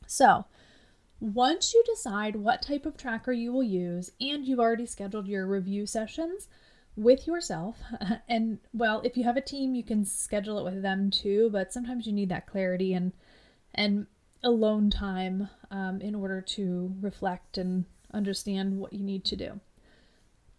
So, 0.07 0.47
once 1.21 1.73
you 1.73 1.85
decide 1.87 2.37
what 2.37 2.63
type 2.63 2.85
of 2.85 2.97
tracker 2.97 3.33
you 3.33 3.53
will 3.53 3.63
use 3.63 4.11
and 4.21 4.45
you've 4.45 4.59
already 4.59 4.87
scheduled 4.87 5.29
your 5.29 5.47
review 5.47 5.87
sessions 5.87 6.49
with 6.97 7.27
yourself, 7.27 7.77
and 8.29 8.59
well, 8.73 9.03
if 9.05 9.17
you 9.17 9.25
have 9.25 9.37
a 9.37 9.43
team, 9.43 9.75
you 9.75 9.85
can 9.85 10.05
schedule 10.05 10.59
it 10.59 10.65
with 10.65 10.83
them 10.83 11.11
too, 11.11 11.49
but 11.53 11.73
sometimes 11.73 12.07
you 12.07 12.13
need 12.13 12.29
that 12.31 12.47
clarity 12.47 12.95
and 12.95 13.13
and 13.75 14.07
alone 14.45 14.91
time 14.91 15.49
um, 15.71 16.01
in 16.01 16.15
order 16.15 16.41
to 16.41 16.95
reflect 17.01 17.59
and 17.59 17.85
understand 18.13 18.79
what 18.79 18.93
you 18.93 19.03
need 19.03 19.25
to 19.25 19.37
do. 19.37 19.61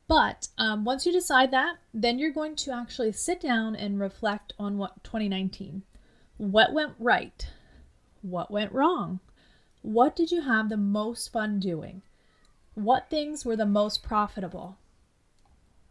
But 0.08 0.50
um, 0.58 0.84
once 0.84 1.06
you 1.06 1.12
decide 1.12 1.52
that, 1.52 1.78
then 1.94 2.20
you're 2.20 2.32
going 2.32 2.56
to 2.58 2.72
actually 2.72 3.12
sit 3.14 3.40
down 3.40 3.76
and 3.76 4.00
reflect 4.00 4.54
on 4.60 4.78
what 4.78 5.04
2019. 5.04 5.84
What 6.38 6.74
went 6.74 6.94
right? 7.00 7.48
What 8.22 8.52
went 8.52 8.72
wrong? 8.74 9.20
What 9.82 10.16
did 10.16 10.32
you 10.32 10.42
have 10.42 10.70
the 10.70 10.78
most 10.78 11.32
fun 11.32 11.60
doing? 11.60 12.02
What 12.74 13.10
things 13.10 13.46
were 13.46 13.56
the 13.56 13.66
most 13.66 14.04
profitable? 14.04 14.78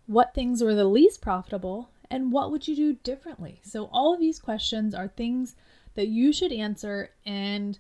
What 0.07 0.35
things 0.35 0.63
were 0.63 0.75
the 0.75 0.85
least 0.85 1.21
profitable? 1.21 1.91
And 2.11 2.33
what 2.33 2.51
would 2.51 2.69
you 2.69 2.77
do 2.77 2.95
differently? 3.03 3.61
So, 3.63 3.89
all 3.93 4.13
of 4.13 4.21
these 4.21 4.39
questions 4.39 4.95
are 4.95 5.09
things 5.09 5.55
that 5.95 6.09
you 6.09 6.33
should 6.33 6.53
answer 6.53 7.11
and 7.25 7.79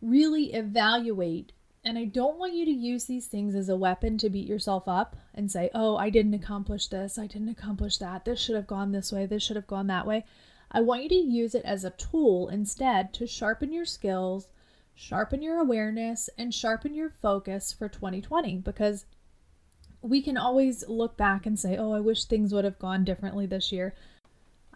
really 0.00 0.52
evaluate. 0.52 1.52
And 1.84 1.98
I 1.98 2.04
don't 2.04 2.38
want 2.38 2.54
you 2.54 2.64
to 2.64 2.70
use 2.70 3.04
these 3.04 3.26
things 3.26 3.54
as 3.54 3.68
a 3.68 3.76
weapon 3.76 4.18
to 4.18 4.30
beat 4.30 4.46
yourself 4.46 4.86
up 4.86 5.16
and 5.34 5.50
say, 5.50 5.70
oh, 5.74 5.96
I 5.96 6.10
didn't 6.10 6.34
accomplish 6.34 6.88
this, 6.88 7.18
I 7.18 7.26
didn't 7.26 7.48
accomplish 7.48 7.98
that, 7.98 8.24
this 8.24 8.40
should 8.40 8.56
have 8.56 8.66
gone 8.66 8.92
this 8.92 9.12
way, 9.12 9.26
this 9.26 9.42
should 9.42 9.56
have 9.56 9.66
gone 9.66 9.86
that 9.86 10.06
way. 10.06 10.24
I 10.70 10.80
want 10.82 11.02
you 11.02 11.08
to 11.08 11.14
use 11.14 11.54
it 11.54 11.64
as 11.64 11.84
a 11.84 11.90
tool 11.90 12.48
instead 12.48 13.14
to 13.14 13.26
sharpen 13.26 13.72
your 13.72 13.86
skills, 13.86 14.48
sharpen 14.94 15.40
your 15.40 15.58
awareness, 15.58 16.28
and 16.36 16.52
sharpen 16.52 16.94
your 16.94 17.08
focus 17.08 17.72
for 17.72 17.88
2020 17.88 18.58
because 18.58 19.06
we 20.02 20.20
can 20.20 20.36
always 20.36 20.86
look 20.88 21.16
back 21.16 21.46
and 21.46 21.58
say, 21.58 21.76
oh, 21.76 21.92
I 21.92 22.00
wish 22.00 22.24
things 22.24 22.52
would 22.52 22.64
have 22.64 22.78
gone 22.78 23.04
differently 23.04 23.46
this 23.46 23.72
year. 23.72 23.94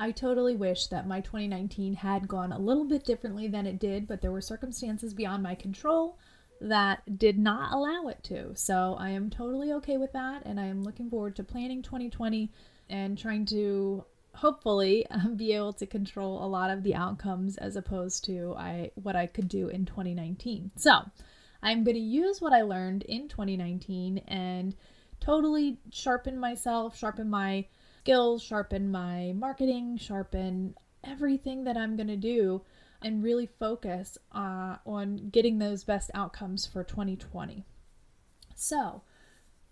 I 0.02 0.11
totally 0.11 0.56
wish 0.56 0.88
that 0.88 1.06
my 1.06 1.21
2019 1.21 1.94
had 1.94 2.26
gone 2.26 2.50
a 2.50 2.59
little 2.59 2.85
bit 2.85 3.04
differently 3.04 3.47
than 3.47 3.68
it 3.68 3.78
did, 3.78 4.09
but 4.09 4.21
there 4.21 4.32
were 4.32 4.40
circumstances 4.40 5.14
beyond 5.14 5.44
my 5.44 5.54
control 5.54 6.18
that 6.61 7.21
did 7.21 7.38
not 7.38 7.73
allow 7.73 8.09
it 8.09 8.21
to. 8.25 8.50
So 8.56 8.97
I 8.99 9.11
am 9.11 9.30
totally 9.30 9.73
okay 9.75 9.99
with 9.99 10.12
that, 10.12 10.42
and 10.44 10.59
I 10.59 10.64
am 10.64 10.82
looking 10.82 11.09
forward 11.09 11.37
to 11.37 11.44
planning 11.44 11.82
2020 11.82 12.50
and 12.90 13.16
trying 13.16 13.47
to 13.47 14.04
hopefully 14.35 15.06
be 15.37 15.52
able 15.52 15.73
to 15.75 15.87
control 15.87 16.44
a 16.44 16.50
lot 16.50 16.71
of 16.71 16.82
the 16.82 16.97
outcomes 16.97 17.56
as 17.56 17.76
opposed 17.76 18.25
to 18.25 18.56
I 18.59 18.90
what 18.97 19.14
I 19.14 19.28
could 19.28 19.47
do 19.47 19.68
in 19.68 19.85
2019. 19.85 20.73
So, 20.75 21.02
I'm 21.62 21.85
going 21.85 21.94
to 21.94 22.00
use 22.00 22.40
what 22.40 22.52
I 22.52 22.62
learned 22.62 23.04
in 23.04 23.28
2019 23.28 24.18
and 24.26 24.75
totally 25.21 25.78
sharpen 25.92 26.40
myself, 26.40 26.99
sharpen 26.99 27.30
my 27.30 27.66
skills, 28.02 28.42
sharpen 28.42 28.90
my 28.90 29.32
marketing, 29.37 29.97
sharpen 29.97 30.75
everything 31.04 31.62
that 31.62 31.76
I'm 31.76 31.94
going 31.94 32.09
to 32.09 32.16
do 32.16 32.62
and 33.00 33.23
really 33.23 33.49
focus 33.61 34.18
uh, 34.32 34.78
on 34.85 35.28
getting 35.30 35.59
those 35.59 35.85
best 35.85 36.11
outcomes 36.12 36.66
for 36.66 36.82
2020. 36.82 37.64
So, 38.56 39.02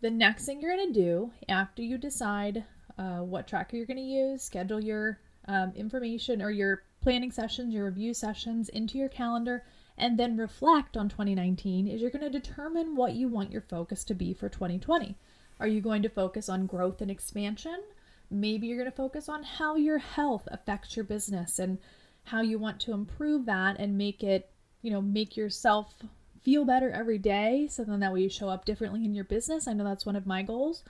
the 0.01 0.11
next 0.11 0.47
thing 0.47 0.61
you're 0.61 0.77
going 0.77 0.93
to 0.93 1.01
do 1.01 1.33
after 1.49 1.83
you 1.83 1.99
decide 1.99 2.65
uh, 2.97 3.19
what 3.19 3.49
tracker 3.49 3.77
you're 3.77 3.87
going 3.87 3.97
to 3.97 4.03
use, 4.03 4.45
schedule 4.45 4.81
your 4.81 5.19
um, 5.49 5.73
information 5.75 6.41
or 6.41 6.51
your 6.51 6.85
planning 7.03 7.33
sessions, 7.33 7.75
your 7.75 7.87
review 7.87 8.15
sessions 8.15 8.69
into 8.69 8.97
your 8.97 9.09
calendar, 9.09 9.65
and 9.99 10.17
then 10.17 10.37
reflect 10.37 10.97
on 10.97 11.09
2019 11.09 11.89
is 11.89 12.01
you're 12.01 12.11
going 12.11 12.31
to 12.31 12.39
determine 12.39 12.95
what 12.95 13.15
you 13.15 13.27
want 13.27 13.51
your 13.51 13.63
focus 13.63 14.05
to 14.05 14.15
be 14.15 14.33
for 14.33 14.49
2020. 14.49 15.17
Are 15.59 15.67
you 15.67 15.81
going 15.81 16.03
to 16.03 16.09
focus 16.09 16.49
on 16.49 16.67
growth 16.67 17.01
and 17.01 17.11
expansion? 17.11 17.83
Maybe 18.31 18.67
you're 18.67 18.79
going 18.79 18.91
to 18.91 18.97
focus 18.97 19.29
on 19.29 19.43
how 19.43 19.77
your 19.77 19.99
health 19.99 20.47
affects 20.51 20.97
your 20.97 21.05
business 21.05 21.59
and 21.59 21.79
how 22.25 22.43
you 22.43 22.59
want 22.59 22.81
to 22.81 22.93
improve 22.93 23.47
that 23.47 23.79
and 23.79 23.99
make 23.99 24.23
it, 24.23 24.51
you 24.83 24.91
know, 24.91 25.03
make 25.03 25.37
yourself 25.37 25.95
feel 26.43 26.65
better 26.65 26.91
every 26.91 27.19
day 27.19 27.67
so 27.69 27.85
then 27.85 28.01
that 28.01 28.13
way 28.13 28.21
you 28.21 28.29
show 28.29 28.49
up 28.49 28.65
differently 28.65 29.05
in 29.05 29.15
your 29.15 29.25
business. 29.25 29.67
I 29.67 29.73
know 29.73 29.85
that's 29.85 30.07
one 30.07 30.17
of 30.17 30.27
my 30.27 30.43
goals 30.43 30.85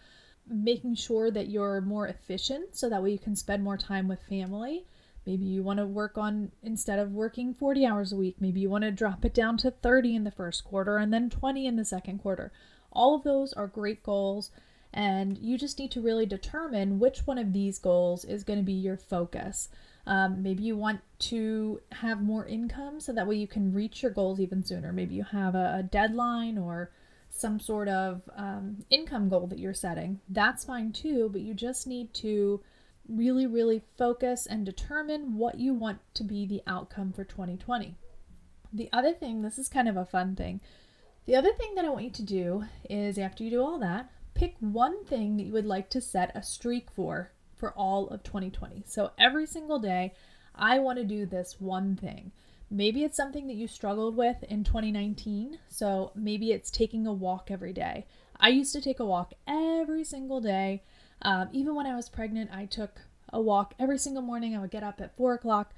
making 0.49 0.95
sure 0.97 1.31
that 1.31 1.49
you're 1.49 1.81
more 1.81 2.09
efficient 2.09 2.77
so 2.77 2.89
that 2.89 3.03
way 3.03 3.11
you 3.11 3.19
can 3.19 3.37
spend 3.37 3.63
more 3.63 3.77
time 3.77 4.09
with 4.09 4.23
family. 4.23 4.85
Maybe 5.27 5.45
you 5.45 5.63
want 5.63 5.79
to 5.79 5.87
work 5.87 6.17
on, 6.19 6.51
instead 6.63 6.99
of 6.99 7.13
working 7.13 7.55
40 7.55 7.87
hours 7.87 8.13
a 8.13 8.17
week, 8.17 8.37
maybe 8.41 8.61
you 8.61 8.71
want 8.71 8.83
to 8.83 8.91
drop 8.91 9.25
it 9.25 9.35
down 9.35 9.57
to 9.59 9.71
30 9.71 10.17
in 10.17 10.25
the 10.25 10.31
first 10.31 10.65
quarter 10.65 10.97
and 10.97 11.13
then 11.13 11.31
20 11.31 11.67
in 11.67 11.77
the 11.77 11.85
second 11.85 12.19
quarter. 12.19 12.53
All 12.91 13.15
of 13.15 13.23
those 13.23 13.53
are 13.53 13.67
great 13.67 14.03
goals, 14.03 14.51
and 14.93 15.39
you 15.39 15.57
just 15.57 15.79
need 15.79 15.91
to 15.93 16.01
really 16.01 16.27
determine 16.27 16.99
which 16.99 17.27
one 17.27 17.39
of 17.39 17.53
these 17.53 17.79
goals 17.79 18.25
is 18.25 18.45
going 18.45 18.59
to 18.59 18.65
be 18.65 18.73
your 18.73 18.97
focus. 18.97 19.69
Um, 20.07 20.43
maybe 20.43 20.63
you 20.63 20.77
want 20.77 21.01
to 21.21 21.81
have 21.93 22.23
more 22.23 22.47
income 22.47 23.01
so 23.01 23.13
that 23.13 23.27
way 23.27 23.37
you 23.37 23.47
can 23.47 23.73
reach 23.73 24.03
your 24.03 24.11
goals 24.11 24.41
even 24.41 24.65
sooner. 24.65 24.93
Maybe 24.93 25.15
you 25.15 25.25
have 25.25 25.55
a, 25.55 25.77
a 25.79 25.83
deadline 25.83 26.59
or 26.59 26.91
some 27.31 27.61
sort 27.61 27.89
of 27.89 28.23
um, 28.37 28.85
income 28.91 29.29
goal 29.29 29.47
that 29.47 29.59
you're 29.59 29.73
setting, 29.73 30.21
that's 30.29 30.65
fine 30.65 30.93
too, 30.93 31.29
but 31.31 31.41
you 31.41 31.55
just 31.55 31.87
need 31.87 32.13
to 32.15 32.61
really, 33.09 33.47
really 33.47 33.83
focus 33.97 34.47
and 34.47 34.67
determine 34.67 35.37
what 35.37 35.59
you 35.59 35.73
want 35.73 36.01
to 36.15 36.25
be 36.25 36.47
the 36.47 36.63
outcome 36.67 37.13
for 37.13 37.25
2020. 37.25 37.97
The 38.73 38.89
other 38.93 39.13
thing, 39.13 39.43
this 39.43 39.59
is 39.59 39.69
kind 39.69 39.89
of 39.89 39.97
a 39.97 40.05
fun 40.05 40.37
thing. 40.37 40.61
The 41.27 41.37
other 41.37 41.53
thing 41.53 41.75
that 41.75 41.85
I 41.85 41.89
want 41.91 42.05
you 42.05 42.11
to 42.11 42.23
do 42.23 42.65
is 42.89 43.19
after 43.19 43.45
you 43.45 43.51
do 43.51 43.63
all 43.63 43.79
that, 43.79 44.11
pick 44.41 44.57
one 44.61 45.05
thing 45.05 45.37
that 45.37 45.43
you 45.43 45.53
would 45.53 45.67
like 45.67 45.91
to 45.91 46.01
set 46.01 46.35
a 46.35 46.43
streak 46.43 46.91
for 46.91 47.31
for 47.59 47.73
all 47.73 48.09
of 48.09 48.23
2020. 48.23 48.83
So 48.87 49.11
every 49.19 49.45
single 49.45 49.79
day, 49.79 50.15
I 50.55 50.79
want 50.79 50.99
to 50.99 51.05
do 51.05 51.27
this 51.27 51.57
one 51.59 51.95
thing. 51.95 52.33
Maybe 52.71 53.05
it's 53.05 53.19
something 53.19 53.49
that 53.49 53.57
you 53.57 53.69
struggled 53.69 54.17
with 54.17 54.43
in 54.45 54.65
2019. 54.65 55.59
So 55.69 56.13
maybe 56.15 56.53
it's 56.53 56.71
taking 56.71 57.07
a 57.07 57.13
walk 57.13 57.51
every 57.51 57.75
day. 57.75 58.07
I 58.39 58.49
used 58.49 58.73
to 58.73 58.81
take 58.81 58.99
a 58.99 59.05
walk 59.05 59.35
every 59.47 60.05
single 60.05 60.41
day. 60.41 60.85
Um, 61.21 61.51
even 61.53 61.75
when 61.75 61.87
I 61.87 61.95
was 61.95 62.09
pregnant, 62.09 62.49
I 62.51 62.65
took 62.65 63.03
a 63.31 63.43
walk 63.43 63.75
every 63.79 63.99
single 63.99 64.23
morning. 64.23 64.57
I 64.57 64.61
would 64.61 64.71
get 64.71 64.83
up 64.83 65.03
at 65.03 65.15
four 65.19 65.35
o'clock, 65.35 65.75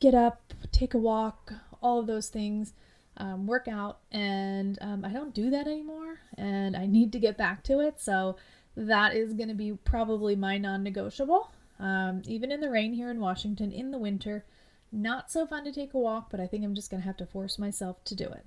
get 0.00 0.14
up, 0.14 0.54
take 0.72 0.94
a 0.94 0.98
walk, 0.98 1.52
all 1.82 2.00
of 2.00 2.06
those 2.06 2.30
things, 2.30 2.72
um, 3.18 3.46
work 3.46 3.68
out. 3.68 3.98
And 4.10 4.78
um, 4.80 5.04
I 5.04 5.12
don't 5.12 5.34
do 5.34 5.50
that 5.50 5.66
anymore. 5.66 6.20
And 6.36 6.76
I 6.76 6.86
need 6.86 7.12
to 7.12 7.18
get 7.18 7.36
back 7.36 7.62
to 7.64 7.80
it. 7.80 8.00
So 8.00 8.36
that 8.76 9.14
is 9.14 9.34
going 9.34 9.48
to 9.48 9.54
be 9.54 9.72
probably 9.72 10.36
my 10.36 10.58
non 10.58 10.82
negotiable. 10.82 11.50
Um, 11.78 12.22
even 12.26 12.50
in 12.50 12.60
the 12.60 12.70
rain 12.70 12.92
here 12.92 13.10
in 13.10 13.20
Washington 13.20 13.70
in 13.70 13.90
the 13.90 13.98
winter, 13.98 14.44
not 14.90 15.30
so 15.30 15.46
fun 15.46 15.64
to 15.64 15.72
take 15.72 15.94
a 15.94 15.98
walk, 15.98 16.30
but 16.30 16.40
I 16.40 16.46
think 16.46 16.64
I'm 16.64 16.74
just 16.74 16.90
going 16.90 17.02
to 17.02 17.06
have 17.06 17.16
to 17.18 17.26
force 17.26 17.58
myself 17.58 18.02
to 18.04 18.14
do 18.14 18.24
it. 18.24 18.44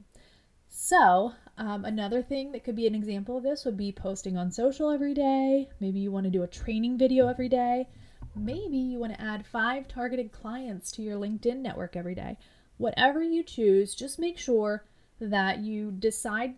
So, 0.67 1.33
um, 1.57 1.85
another 1.85 2.21
thing 2.21 2.53
that 2.53 2.63
could 2.63 2.75
be 2.77 2.87
an 2.87 2.95
example 2.95 3.37
of 3.37 3.43
this 3.43 3.65
would 3.65 3.77
be 3.77 3.91
posting 3.91 4.37
on 4.37 4.51
social 4.51 4.89
every 4.89 5.13
day. 5.13 5.69
Maybe 5.79 5.99
you 5.99 6.11
want 6.11 6.23
to 6.25 6.31
do 6.31 6.43
a 6.43 6.47
training 6.47 6.97
video 6.97 7.27
every 7.27 7.49
day. 7.49 7.87
Maybe 8.35 8.77
you 8.77 8.97
want 8.97 9.13
to 9.13 9.21
add 9.21 9.45
five 9.45 9.89
targeted 9.89 10.31
clients 10.31 10.91
to 10.93 11.01
your 11.01 11.17
LinkedIn 11.17 11.57
network 11.57 11.97
every 11.97 12.15
day. 12.15 12.37
Whatever 12.81 13.21
you 13.21 13.43
choose, 13.43 13.93
just 13.93 14.17
make 14.17 14.39
sure 14.39 14.83
that 15.19 15.59
you 15.59 15.91
decide 15.91 16.55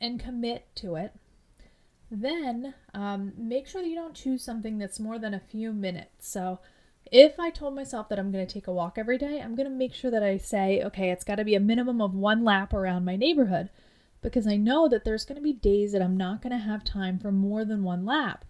and 0.00 0.18
commit 0.18 0.64
to 0.76 0.94
it. 0.96 1.12
Then 2.10 2.72
um, 2.94 3.34
make 3.36 3.66
sure 3.66 3.82
that 3.82 3.88
you 3.88 3.94
don't 3.94 4.14
choose 4.14 4.42
something 4.42 4.78
that's 4.78 4.98
more 4.98 5.18
than 5.18 5.34
a 5.34 5.40
few 5.40 5.74
minutes. 5.74 6.26
So, 6.26 6.60
if 7.10 7.38
I 7.38 7.50
told 7.50 7.74
myself 7.74 8.08
that 8.08 8.18
I'm 8.18 8.32
going 8.32 8.46
to 8.46 8.52
take 8.52 8.66
a 8.66 8.72
walk 8.72 8.96
every 8.96 9.18
day, 9.18 9.42
I'm 9.42 9.54
going 9.54 9.68
to 9.68 9.74
make 9.74 9.92
sure 9.92 10.10
that 10.10 10.22
I 10.22 10.38
say, 10.38 10.82
okay, 10.82 11.10
it's 11.10 11.24
got 11.24 11.34
to 11.34 11.44
be 11.44 11.54
a 11.54 11.60
minimum 11.60 12.00
of 12.00 12.14
one 12.14 12.44
lap 12.44 12.72
around 12.72 13.04
my 13.04 13.16
neighborhood 13.16 13.68
because 14.22 14.46
I 14.46 14.56
know 14.56 14.88
that 14.88 15.04
there's 15.04 15.26
going 15.26 15.36
to 15.36 15.42
be 15.42 15.52
days 15.52 15.92
that 15.92 16.00
I'm 16.00 16.16
not 16.16 16.40
going 16.40 16.52
to 16.52 16.64
have 16.64 16.82
time 16.82 17.18
for 17.18 17.30
more 17.30 17.66
than 17.66 17.84
one 17.84 18.06
lap 18.06 18.46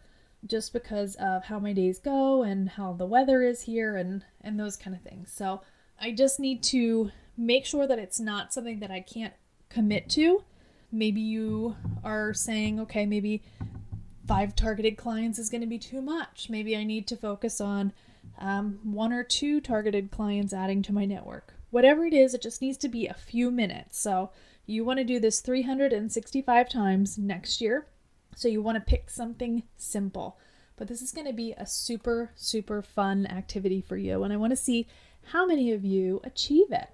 just 0.46 0.72
because 0.72 1.16
of 1.16 1.46
how 1.46 1.58
my 1.58 1.72
days 1.72 1.98
go 1.98 2.44
and 2.44 2.68
how 2.68 2.92
the 2.92 3.06
weather 3.06 3.42
is 3.42 3.62
here 3.62 3.96
and 3.96 4.24
and 4.40 4.60
those 4.60 4.76
kind 4.76 4.94
of 4.94 5.02
things. 5.02 5.32
So, 5.32 5.62
I 6.00 6.12
just 6.12 6.40
need 6.40 6.62
to 6.64 7.10
make 7.36 7.64
sure 7.64 7.86
that 7.86 7.98
it's 7.98 8.20
not 8.20 8.52
something 8.52 8.80
that 8.80 8.90
I 8.90 9.00
can't 9.00 9.34
commit 9.68 10.08
to. 10.10 10.44
Maybe 10.90 11.20
you 11.20 11.76
are 12.04 12.34
saying, 12.34 12.78
okay, 12.80 13.06
maybe 13.06 13.42
five 14.26 14.54
targeted 14.54 14.96
clients 14.96 15.38
is 15.38 15.48
going 15.48 15.62
to 15.62 15.66
be 15.66 15.78
too 15.78 16.02
much. 16.02 16.48
Maybe 16.50 16.76
I 16.76 16.84
need 16.84 17.06
to 17.08 17.16
focus 17.16 17.60
on 17.60 17.92
um, 18.38 18.78
one 18.82 19.12
or 19.12 19.24
two 19.24 19.60
targeted 19.60 20.10
clients 20.10 20.52
adding 20.52 20.82
to 20.82 20.92
my 20.92 21.04
network. 21.04 21.54
Whatever 21.70 22.04
it 22.04 22.12
is, 22.12 22.34
it 22.34 22.42
just 22.42 22.60
needs 22.60 22.76
to 22.78 22.88
be 22.88 23.06
a 23.06 23.14
few 23.14 23.50
minutes. 23.50 23.98
So 23.98 24.30
you 24.66 24.84
want 24.84 24.98
to 24.98 25.04
do 25.04 25.18
this 25.18 25.40
365 25.40 26.68
times 26.68 27.18
next 27.18 27.60
year. 27.60 27.86
So 28.36 28.48
you 28.48 28.62
want 28.62 28.76
to 28.76 28.80
pick 28.80 29.10
something 29.10 29.62
simple. 29.76 30.38
But 30.76 30.88
this 30.88 31.02
is 31.02 31.12
going 31.12 31.26
to 31.26 31.32
be 31.32 31.52
a 31.52 31.66
super, 31.66 32.30
super 32.34 32.82
fun 32.82 33.26
activity 33.26 33.80
for 33.80 33.96
you. 33.96 34.22
And 34.22 34.32
I 34.32 34.36
want 34.36 34.50
to 34.50 34.56
see 34.56 34.86
how 35.24 35.46
many 35.46 35.72
of 35.72 35.84
you 35.84 36.20
achieve 36.24 36.70
it. 36.70 36.88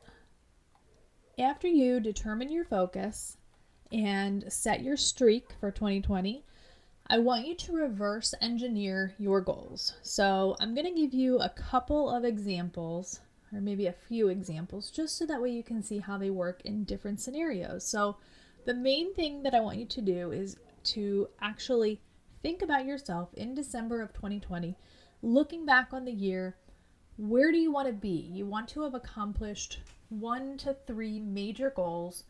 After 1.38 1.68
you 1.68 2.00
determine 2.00 2.50
your 2.50 2.64
focus 2.64 3.36
and 3.92 4.52
set 4.52 4.82
your 4.82 4.96
streak 4.96 5.52
for 5.60 5.70
2020, 5.70 6.44
I 7.10 7.18
want 7.18 7.46
you 7.46 7.54
to 7.54 7.72
reverse 7.72 8.34
engineer 8.40 9.14
your 9.18 9.40
goals. 9.40 9.94
So 10.02 10.56
I'm 10.60 10.74
going 10.74 10.86
to 10.86 11.00
give 11.00 11.14
you 11.14 11.38
a 11.38 11.48
couple 11.48 12.10
of 12.14 12.24
examples, 12.24 13.20
or 13.52 13.60
maybe 13.60 13.86
a 13.86 13.92
few 13.92 14.28
examples, 14.28 14.90
just 14.90 15.16
so 15.16 15.24
that 15.26 15.40
way 15.40 15.50
you 15.50 15.62
can 15.62 15.82
see 15.82 16.00
how 16.00 16.18
they 16.18 16.30
work 16.30 16.60
in 16.64 16.84
different 16.84 17.20
scenarios. 17.20 17.84
So 17.84 18.16
the 18.66 18.74
main 18.74 19.14
thing 19.14 19.42
that 19.44 19.54
I 19.54 19.60
want 19.60 19.78
you 19.78 19.86
to 19.86 20.02
do 20.02 20.32
is 20.32 20.58
to 20.84 21.28
actually 21.40 22.02
think 22.42 22.60
about 22.60 22.84
yourself 22.84 23.32
in 23.34 23.54
December 23.54 24.02
of 24.02 24.12
2020, 24.12 24.76
looking 25.22 25.64
back 25.64 25.88
on 25.92 26.04
the 26.04 26.12
year. 26.12 26.56
Where 27.18 27.50
do 27.50 27.58
you 27.58 27.72
want 27.72 27.88
to 27.88 27.92
be? 27.92 28.30
You 28.32 28.46
want 28.46 28.68
to 28.68 28.82
have 28.82 28.94
accomplished 28.94 29.80
one 30.08 30.56
to 30.58 30.76
three 30.86 31.18
major 31.18 31.70
goals. 31.74 32.22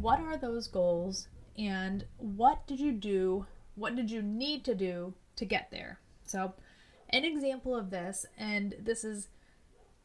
What 0.00 0.20
are 0.20 0.36
those 0.36 0.68
goals? 0.68 1.26
And 1.58 2.04
what 2.18 2.64
did 2.68 2.78
you 2.78 2.92
do? 2.92 3.46
What 3.74 3.96
did 3.96 4.08
you 4.08 4.22
need 4.22 4.64
to 4.66 4.74
do 4.76 5.14
to 5.34 5.44
get 5.44 5.72
there? 5.72 5.98
So, 6.24 6.54
an 7.10 7.24
example 7.24 7.74
of 7.74 7.90
this, 7.90 8.24
and 8.38 8.76
this 8.80 9.02
is 9.02 9.26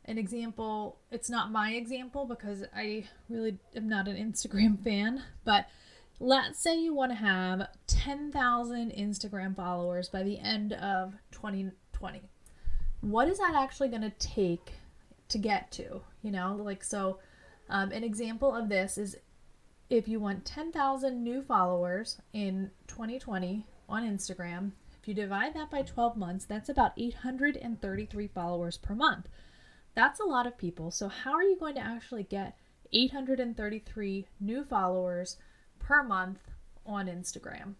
an 0.06 0.18
example, 0.18 0.98
it's 1.12 1.30
not 1.30 1.52
my 1.52 1.74
example 1.74 2.26
because 2.26 2.64
I 2.76 3.06
really 3.30 3.60
am 3.76 3.88
not 3.88 4.08
an 4.08 4.16
Instagram 4.16 4.80
fan, 4.84 5.22
but 5.46 5.68
let's 6.20 6.60
say 6.60 6.80
you 6.80 6.96
want 6.96 7.12
to 7.12 7.16
have 7.16 7.68
10,000 7.86 8.92
Instagram 8.92 9.56
followers 9.56 10.10
by 10.10 10.24
the 10.24 10.40
end 10.40 10.74
of 10.74 11.14
2020. 11.32 12.24
What 13.02 13.28
is 13.28 13.40
that 13.40 13.56
actually 13.56 13.90
going 13.90 14.02
to 14.04 14.12
take 14.12 14.74
to 15.30 15.38
get 15.38 15.72
to? 15.72 16.02
You 16.22 16.32
know, 16.32 16.56
like, 16.60 16.84
so 16.84 17.20
um, 17.70 17.92
an 17.92 18.04
example 18.04 18.54
of 18.54 18.70
this 18.70 18.98
is 18.98 19.18
if 19.90 20.08
you 20.08 20.20
want 20.20 20.46
10,000 20.46 21.24
new 21.24 21.42
followers 21.42 22.18
in 22.32 22.72
2020 22.88 23.66
on 23.90 24.04
Instagram, 24.04 24.72
if 25.02 25.08
you 25.08 25.14
divide 25.14 25.56
that 25.56 25.72
by 25.72 25.82
12 25.82 26.16
months, 26.16 26.46
that's 26.46 26.70
about 26.70 26.94
833 26.96 28.28
followers 28.28 28.78
per 28.78 28.94
month. 28.94 29.28
That's 29.96 30.20
a 30.20 30.26
lot 30.26 30.48
of 30.48 30.58
people. 30.58 30.92
So, 30.92 31.10
how 31.10 31.34
are 31.34 31.44
you 31.44 31.58
going 31.58 31.76
to 31.76 31.82
actually 31.82 32.24
get 32.24 32.56
833 32.94 34.28
new 34.40 34.64
followers 34.64 35.38
per 35.80 36.04
month 36.04 36.40
on 36.86 37.08
Instagram? 37.08 37.74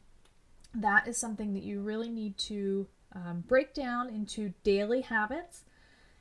That 0.74 1.08
is 1.08 1.18
something 1.18 1.54
that 1.54 1.64
you 1.64 1.82
really 1.82 2.10
need 2.10 2.38
to 2.40 2.88
um, 3.14 3.44
break 3.48 3.74
down 3.74 4.10
into 4.10 4.54
daily 4.64 5.02
habits 5.02 5.64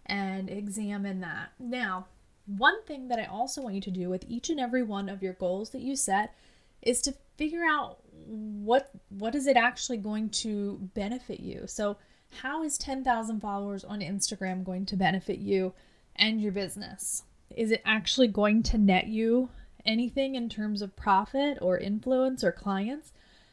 and 0.06 0.50
examine 0.50 1.20
that. 1.20 1.52
Now, 1.59 2.06
one 2.47 2.82
thing 2.85 3.09
that 3.09 3.18
I 3.18 3.25
also 3.25 3.62
want 3.62 3.75
you 3.76 3.80
to 3.82 3.90
do 3.90 4.09
with 4.09 4.25
each 4.28 4.50
and 4.50 4.59
every 4.59 4.82
one 4.82 5.09
of 5.09 5.23
your 5.23 5.35
goals 5.35 5.70
that 5.70 5.82
you 5.82 5.94
set 5.94 6.35
is 6.82 7.00
to 7.02 7.14
figure 7.37 7.64
out 7.64 7.99
what 8.26 8.90
what 9.09 9.35
is 9.35 9.47
it 9.47 9.56
actually 9.56 9.99
going 9.99 10.28
to 10.30 10.78
benefit 10.94 11.40
you. 11.40 11.64
So, 11.66 11.97
how 12.42 12.62
is 12.62 12.78
10,000 12.78 13.40
followers 13.40 13.85
on 13.85 14.00
Instagram 14.00 14.64
going 14.64 14.87
to 14.87 14.97
benefit 14.97 15.38
you 15.38 15.73
and 16.16 16.40
your 16.40 16.52
business? 16.52 17.25
Is 17.54 17.70
it 17.70 17.82
actually 17.85 18.28
going 18.28 18.62
to 18.64 18.78
net 18.78 19.09
you 19.09 19.50
anything 19.85 20.35
in 20.35 20.49
terms 20.49 20.82
of 20.82 20.97
profit 20.97 21.59
or 21.61 21.78
influence 21.78 22.44
or 22.44 22.52
clients? 22.52 23.12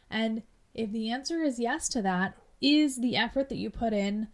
And 0.09 0.43
if 0.73 0.91
the 0.91 1.09
answer 1.09 1.41
is 1.41 1.59
yes 1.59 1.89
to 1.89 2.01
that, 2.03 2.35
is 2.61 2.97
the 2.97 3.15
effort 3.15 3.49
that 3.49 3.57
you 3.57 3.69
put 3.69 3.93
in 3.93 4.27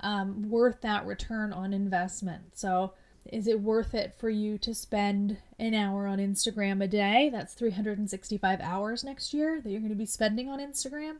um, 0.00 0.48
worth 0.50 0.80
that 0.82 1.06
return 1.06 1.52
on 1.52 1.72
investment? 1.72 2.56
So, 2.56 2.92
is 3.24 3.48
it 3.48 3.60
worth 3.60 3.92
it 3.92 4.14
for 4.14 4.30
you 4.30 4.56
to 4.58 4.72
spend 4.72 5.38
an 5.58 5.74
hour 5.74 6.06
on 6.06 6.18
Instagram 6.18 6.82
a 6.82 6.86
day? 6.86 7.28
That's 7.32 7.54
365 7.54 8.60
hours 8.60 9.02
next 9.02 9.34
year 9.34 9.60
that 9.60 9.68
you're 9.68 9.80
going 9.80 9.90
to 9.90 9.96
be 9.96 10.06
spending 10.06 10.48
on 10.48 10.60
Instagram. 10.60 11.16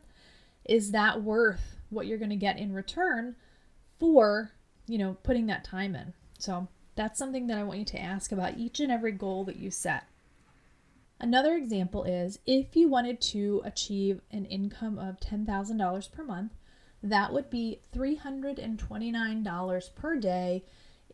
Is 0.63 0.91
that 0.91 1.21
worth 1.21 1.75
what 1.89 2.07
you're 2.07 2.17
going 2.17 2.29
to 2.29 2.35
get 2.37 2.57
in 2.57 2.73
return 2.73 3.35
for, 3.99 4.51
you 4.87 4.97
know, 4.97 5.17
putting 5.23 5.47
that 5.47 5.65
time 5.65 5.95
in? 5.95 6.13
So, 6.39 6.67
that's 6.95 7.19
something 7.19 7.47
that 7.47 7.57
I 7.57 7.63
want 7.63 7.79
you 7.79 7.85
to 7.85 8.01
ask 8.01 8.31
about 8.31 8.57
each 8.57 8.79
and 8.79 8.91
every 8.91 9.11
goal 9.11 9.43
that 9.45 9.57
you 9.57 9.69
set. 9.69 10.05
Another 11.19 11.55
example 11.55 12.03
is 12.03 12.39
if 12.45 12.75
you 12.75 12.87
wanted 12.87 13.19
to 13.21 13.61
achieve 13.65 14.21
an 14.31 14.45
income 14.45 14.99
of 14.99 15.19
$10,000 15.19 16.11
per 16.11 16.23
month, 16.23 16.51
that 17.01 17.33
would 17.33 17.49
be 17.49 17.81
$329 17.95 19.95
per 19.95 20.15
day 20.15 20.63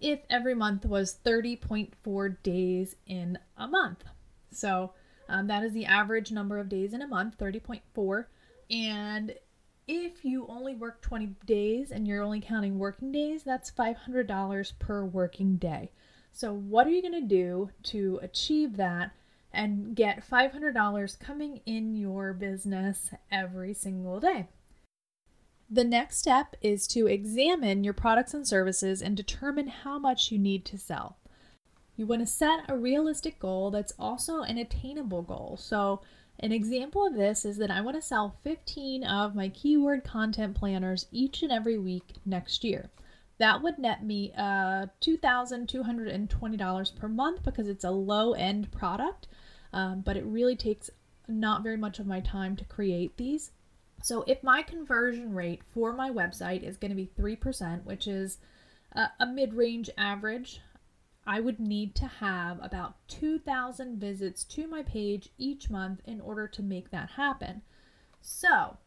if 0.02 0.20
every 0.30 0.56
month 0.56 0.86
was 0.86 1.18
30.4 1.26 2.44
days 2.44 2.96
in 3.08 3.38
a 3.58 3.68
month. 3.68 4.04
So 4.52 4.92
um, 5.30 5.48
that 5.48 5.64
is 5.64 5.74
the 5.74 5.86
average 5.86 6.32
number 6.32 6.60
of 6.60 6.68
days 6.68 6.94
in 6.94 7.02
a 7.02 7.08
month, 7.08 7.38
30.4. 7.38 8.26
And 8.70 9.34
if 9.88 10.26
you 10.26 10.46
only 10.48 10.76
work 10.76 11.02
20 11.02 11.36
days 11.46 11.92
and 11.92 12.08
you're 12.08 12.22
only 12.22 12.42
counting 12.42 12.80
working 12.80 13.12
days, 13.12 13.44
that's 13.44 13.72
$500 13.72 14.80
per 14.80 15.06
working 15.06 15.58
day. 15.58 15.92
So, 16.32 16.54
what 16.54 16.88
are 16.88 16.90
you 16.90 17.02
going 17.02 17.22
to 17.22 17.28
do 17.28 17.70
to 17.84 18.20
achieve 18.24 18.78
that 18.78 19.12
and 19.54 19.96
get 19.96 20.28
$500 20.28 21.20
coming 21.20 21.62
in 21.66 21.96
your 21.96 22.34
business 22.34 23.12
every 23.32 23.74
single 23.74 24.20
day? 24.20 24.48
The 25.70 25.84
next 25.84 26.18
step 26.18 26.56
is 26.62 26.86
to 26.88 27.08
examine 27.08 27.84
your 27.84 27.94
products 27.94 28.34
and 28.34 28.48
services 28.48 29.02
and 29.02 29.18
determine 29.18 29.68
how 29.68 29.98
much 29.98 30.32
you 30.32 30.38
need 30.38 30.66
to 30.66 30.78
sell. 30.78 31.18
You 31.96 32.06
want 32.06 32.22
to 32.22 32.28
set 32.28 32.70
a 32.70 32.78
realistic 32.78 33.40
goal 33.40 33.72
that's 33.72 33.94
also 33.98 34.42
an 34.42 34.58
attainable 34.58 35.22
goal. 35.22 35.58
So, 35.60 36.02
an 36.40 36.52
example 36.52 37.06
of 37.06 37.14
this 37.16 37.46
is 37.46 37.58
that 37.58 37.70
I 37.70 37.82
want 37.82 37.96
to 37.96 38.02
sell 38.02 38.38
15 38.44 39.04
of 39.04 39.36
my 39.36 39.50
keyword 39.50 40.04
content 40.04 40.56
planners 40.56 41.06
each 41.12 41.44
and 41.44 41.52
every 41.52 41.78
week 41.78 42.14
next 42.26 42.64
year. 42.64 42.90
That 43.38 43.62
would 43.62 43.78
net 43.78 44.04
me 44.04 44.32
uh, 44.38 44.88
$2,220 45.02 46.96
per 46.96 47.08
month 47.08 47.44
because 47.44 47.68
it's 47.68 47.84
a 47.84 47.92
low 47.92 48.34
end 48.34 48.72
product, 48.72 49.28
um, 49.74 50.02
but 50.02 50.16
it 50.16 50.26
really 50.26 50.56
takes 50.56 50.90
not 51.28 51.64
very 51.64 51.78
much 51.78 52.00
of 52.00 52.08
my 52.08 52.20
time 52.20 52.56
to 52.56 52.66
create 52.66 53.18
these. 53.18 53.52
So 54.02 54.24
if 54.28 54.44
my 54.44 54.62
conversion 54.62 55.34
rate 55.34 55.62
for 55.74 55.94
my 55.94 56.10
website 56.10 56.64
is 56.64 56.78
going 56.78 56.92
to 56.92 56.96
be 56.96 57.10
3%, 57.18 57.84
which 57.86 58.08
is 58.08 58.38
a, 58.92 59.08
a 59.20 59.26
mid 59.26 59.54
range 59.54 59.90
average, 59.98 60.62
I 61.26 61.40
would 61.40 61.60
need 61.60 61.96
to 61.96 62.08
have 62.08 62.60
about 62.62 62.96
2,000 63.08 63.98
visits 63.98 64.44
to 64.46 64.68
my 64.68 64.84
page 64.84 65.30
each 65.38 65.70
month 65.70 66.02
in 66.06 66.20
order 66.20 66.48
to 66.50 66.62
make 66.62 66.92
that 66.92 67.12
happen. 67.12 67.62
So 68.22 68.78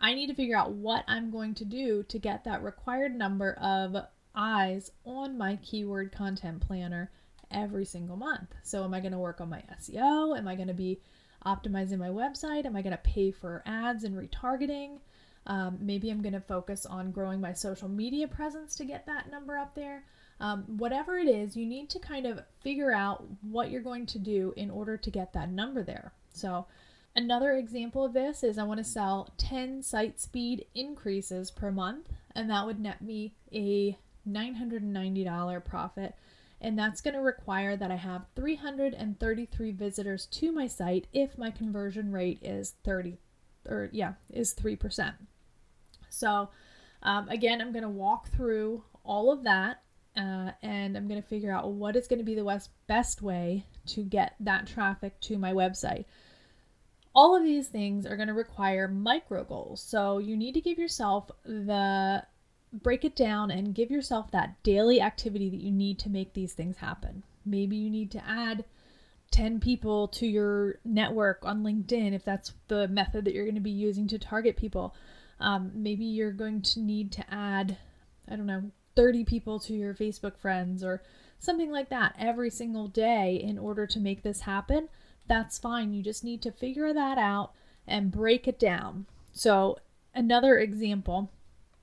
I 0.00 0.14
need 0.14 0.28
to 0.28 0.34
figure 0.34 0.56
out 0.56 0.72
what 0.72 1.04
I'm 1.06 1.30
going 1.30 1.54
to 1.54 1.64
do 1.64 2.02
to 2.04 2.18
get 2.18 2.44
that 2.44 2.62
required 2.62 3.14
number 3.14 3.52
of 3.54 3.96
eyes 4.34 4.90
on 5.04 5.36
my 5.36 5.56
keyword 5.56 6.10
content 6.10 6.66
planner 6.66 7.10
every 7.50 7.84
single 7.84 8.16
month. 8.16 8.54
So, 8.62 8.84
am 8.84 8.94
I 8.94 9.00
going 9.00 9.12
to 9.12 9.18
work 9.18 9.40
on 9.40 9.50
my 9.50 9.62
SEO? 9.80 10.36
Am 10.36 10.48
I 10.48 10.54
going 10.54 10.68
to 10.68 10.74
be 10.74 11.00
optimizing 11.44 11.98
my 11.98 12.08
website? 12.08 12.64
Am 12.64 12.76
I 12.76 12.82
going 12.82 12.96
to 12.96 12.98
pay 12.98 13.30
for 13.30 13.62
ads 13.66 14.04
and 14.04 14.16
retargeting? 14.16 14.98
Um, 15.46 15.78
maybe 15.80 16.10
I'm 16.10 16.22
going 16.22 16.32
to 16.32 16.40
focus 16.40 16.86
on 16.86 17.10
growing 17.10 17.40
my 17.40 17.52
social 17.52 17.88
media 17.88 18.26
presence 18.26 18.74
to 18.76 18.84
get 18.84 19.06
that 19.06 19.30
number 19.30 19.58
up 19.58 19.74
there. 19.74 20.04
Um, 20.40 20.64
whatever 20.78 21.18
it 21.18 21.28
is, 21.28 21.56
you 21.56 21.66
need 21.66 21.90
to 21.90 21.98
kind 21.98 22.26
of 22.26 22.40
figure 22.60 22.92
out 22.92 23.24
what 23.42 23.70
you're 23.70 23.82
going 23.82 24.06
to 24.06 24.18
do 24.18 24.52
in 24.56 24.70
order 24.70 24.96
to 24.96 25.10
get 25.10 25.32
that 25.34 25.50
number 25.50 25.82
there. 25.82 26.12
So, 26.32 26.66
another 27.14 27.52
example 27.52 28.04
of 28.04 28.14
this 28.14 28.42
is 28.42 28.58
I 28.58 28.64
want 28.64 28.78
to 28.78 28.84
sell 28.84 29.32
10 29.38 29.82
site 29.82 30.20
speed 30.20 30.66
increases 30.74 31.50
per 31.50 31.70
month, 31.70 32.08
and 32.34 32.50
that 32.50 32.66
would 32.66 32.80
net 32.80 33.00
me 33.02 33.34
a 33.52 33.96
$990 34.28 35.64
profit 35.64 36.14
and 36.64 36.78
that's 36.78 37.02
going 37.02 37.12
to 37.12 37.20
require 37.20 37.76
that 37.76 37.90
I 37.90 37.96
have 37.96 38.24
333 38.36 39.72
visitors 39.72 40.24
to 40.26 40.50
my 40.50 40.66
site 40.66 41.06
if 41.12 41.36
my 41.36 41.50
conversion 41.50 42.10
rate 42.10 42.38
is 42.40 42.72
30 42.84 43.18
or 43.68 43.90
yeah, 43.92 44.14
is 44.30 44.54
3%. 44.54 45.12
So 46.08 46.48
um, 47.02 47.28
again, 47.28 47.60
I'm 47.60 47.72
going 47.72 47.82
to 47.82 47.90
walk 47.90 48.30
through 48.30 48.82
all 49.04 49.30
of 49.30 49.44
that 49.44 49.82
uh, 50.16 50.52
and 50.62 50.96
I'm 50.96 51.06
going 51.06 51.20
to 51.20 51.28
figure 51.28 51.52
out 51.52 51.70
what 51.70 51.96
is 51.96 52.08
going 52.08 52.20
to 52.20 52.24
be 52.24 52.34
the 52.34 52.44
best, 52.44 52.70
best 52.86 53.20
way 53.20 53.66
to 53.88 54.02
get 54.02 54.34
that 54.40 54.66
traffic 54.66 55.20
to 55.20 55.36
my 55.36 55.52
website. 55.52 56.06
All 57.14 57.36
of 57.36 57.44
these 57.44 57.68
things 57.68 58.06
are 58.06 58.16
going 58.16 58.28
to 58.28 58.34
require 58.34 58.88
micro 58.88 59.44
goals. 59.44 59.82
So 59.82 60.16
you 60.16 60.34
need 60.34 60.54
to 60.54 60.62
give 60.62 60.78
yourself 60.78 61.30
the 61.44 62.24
break 62.82 63.04
it 63.04 63.16
down 63.16 63.50
and 63.50 63.74
give 63.74 63.90
yourself 63.90 64.30
that 64.30 64.62
daily 64.62 65.00
activity 65.00 65.48
that 65.50 65.60
you 65.60 65.70
need 65.70 65.98
to 66.00 66.10
make 66.10 66.32
these 66.34 66.52
things 66.52 66.78
happen. 66.78 67.22
Maybe 67.44 67.76
you 67.76 67.90
need 67.90 68.10
to 68.12 68.28
add 68.28 68.64
10 69.30 69.60
people 69.60 70.08
to 70.08 70.26
your 70.26 70.78
network 70.84 71.40
on 71.42 71.62
LinkedIn 71.62 72.14
if 72.14 72.24
that's 72.24 72.52
the 72.68 72.88
method 72.88 73.24
that 73.24 73.34
you're 73.34 73.44
going 73.44 73.54
to 73.54 73.60
be 73.60 73.70
using 73.70 74.06
to 74.08 74.18
target 74.18 74.56
people. 74.56 74.94
Um, 75.40 75.72
maybe 75.74 76.04
you're 76.04 76.32
going 76.32 76.62
to 76.62 76.80
need 76.80 77.12
to 77.12 77.34
add, 77.34 77.76
I 78.30 78.36
don't 78.36 78.46
know, 78.46 78.70
30 78.96 79.24
people 79.24 79.58
to 79.60 79.74
your 79.74 79.94
Facebook 79.94 80.38
friends 80.38 80.84
or 80.84 81.02
something 81.38 81.70
like 81.70 81.88
that 81.90 82.14
every 82.18 82.50
single 82.50 82.86
day 82.88 83.34
in 83.42 83.58
order 83.58 83.86
to 83.88 84.00
make 84.00 84.22
this 84.22 84.42
happen. 84.42 84.88
That's 85.26 85.58
fine. 85.58 85.92
You 85.92 86.02
just 86.02 86.24
need 86.24 86.42
to 86.42 86.52
figure 86.52 86.92
that 86.92 87.18
out 87.18 87.52
and 87.86 88.12
break 88.12 88.46
it 88.46 88.58
down. 88.58 89.06
So, 89.32 89.78
another 90.14 90.58
example 90.58 91.30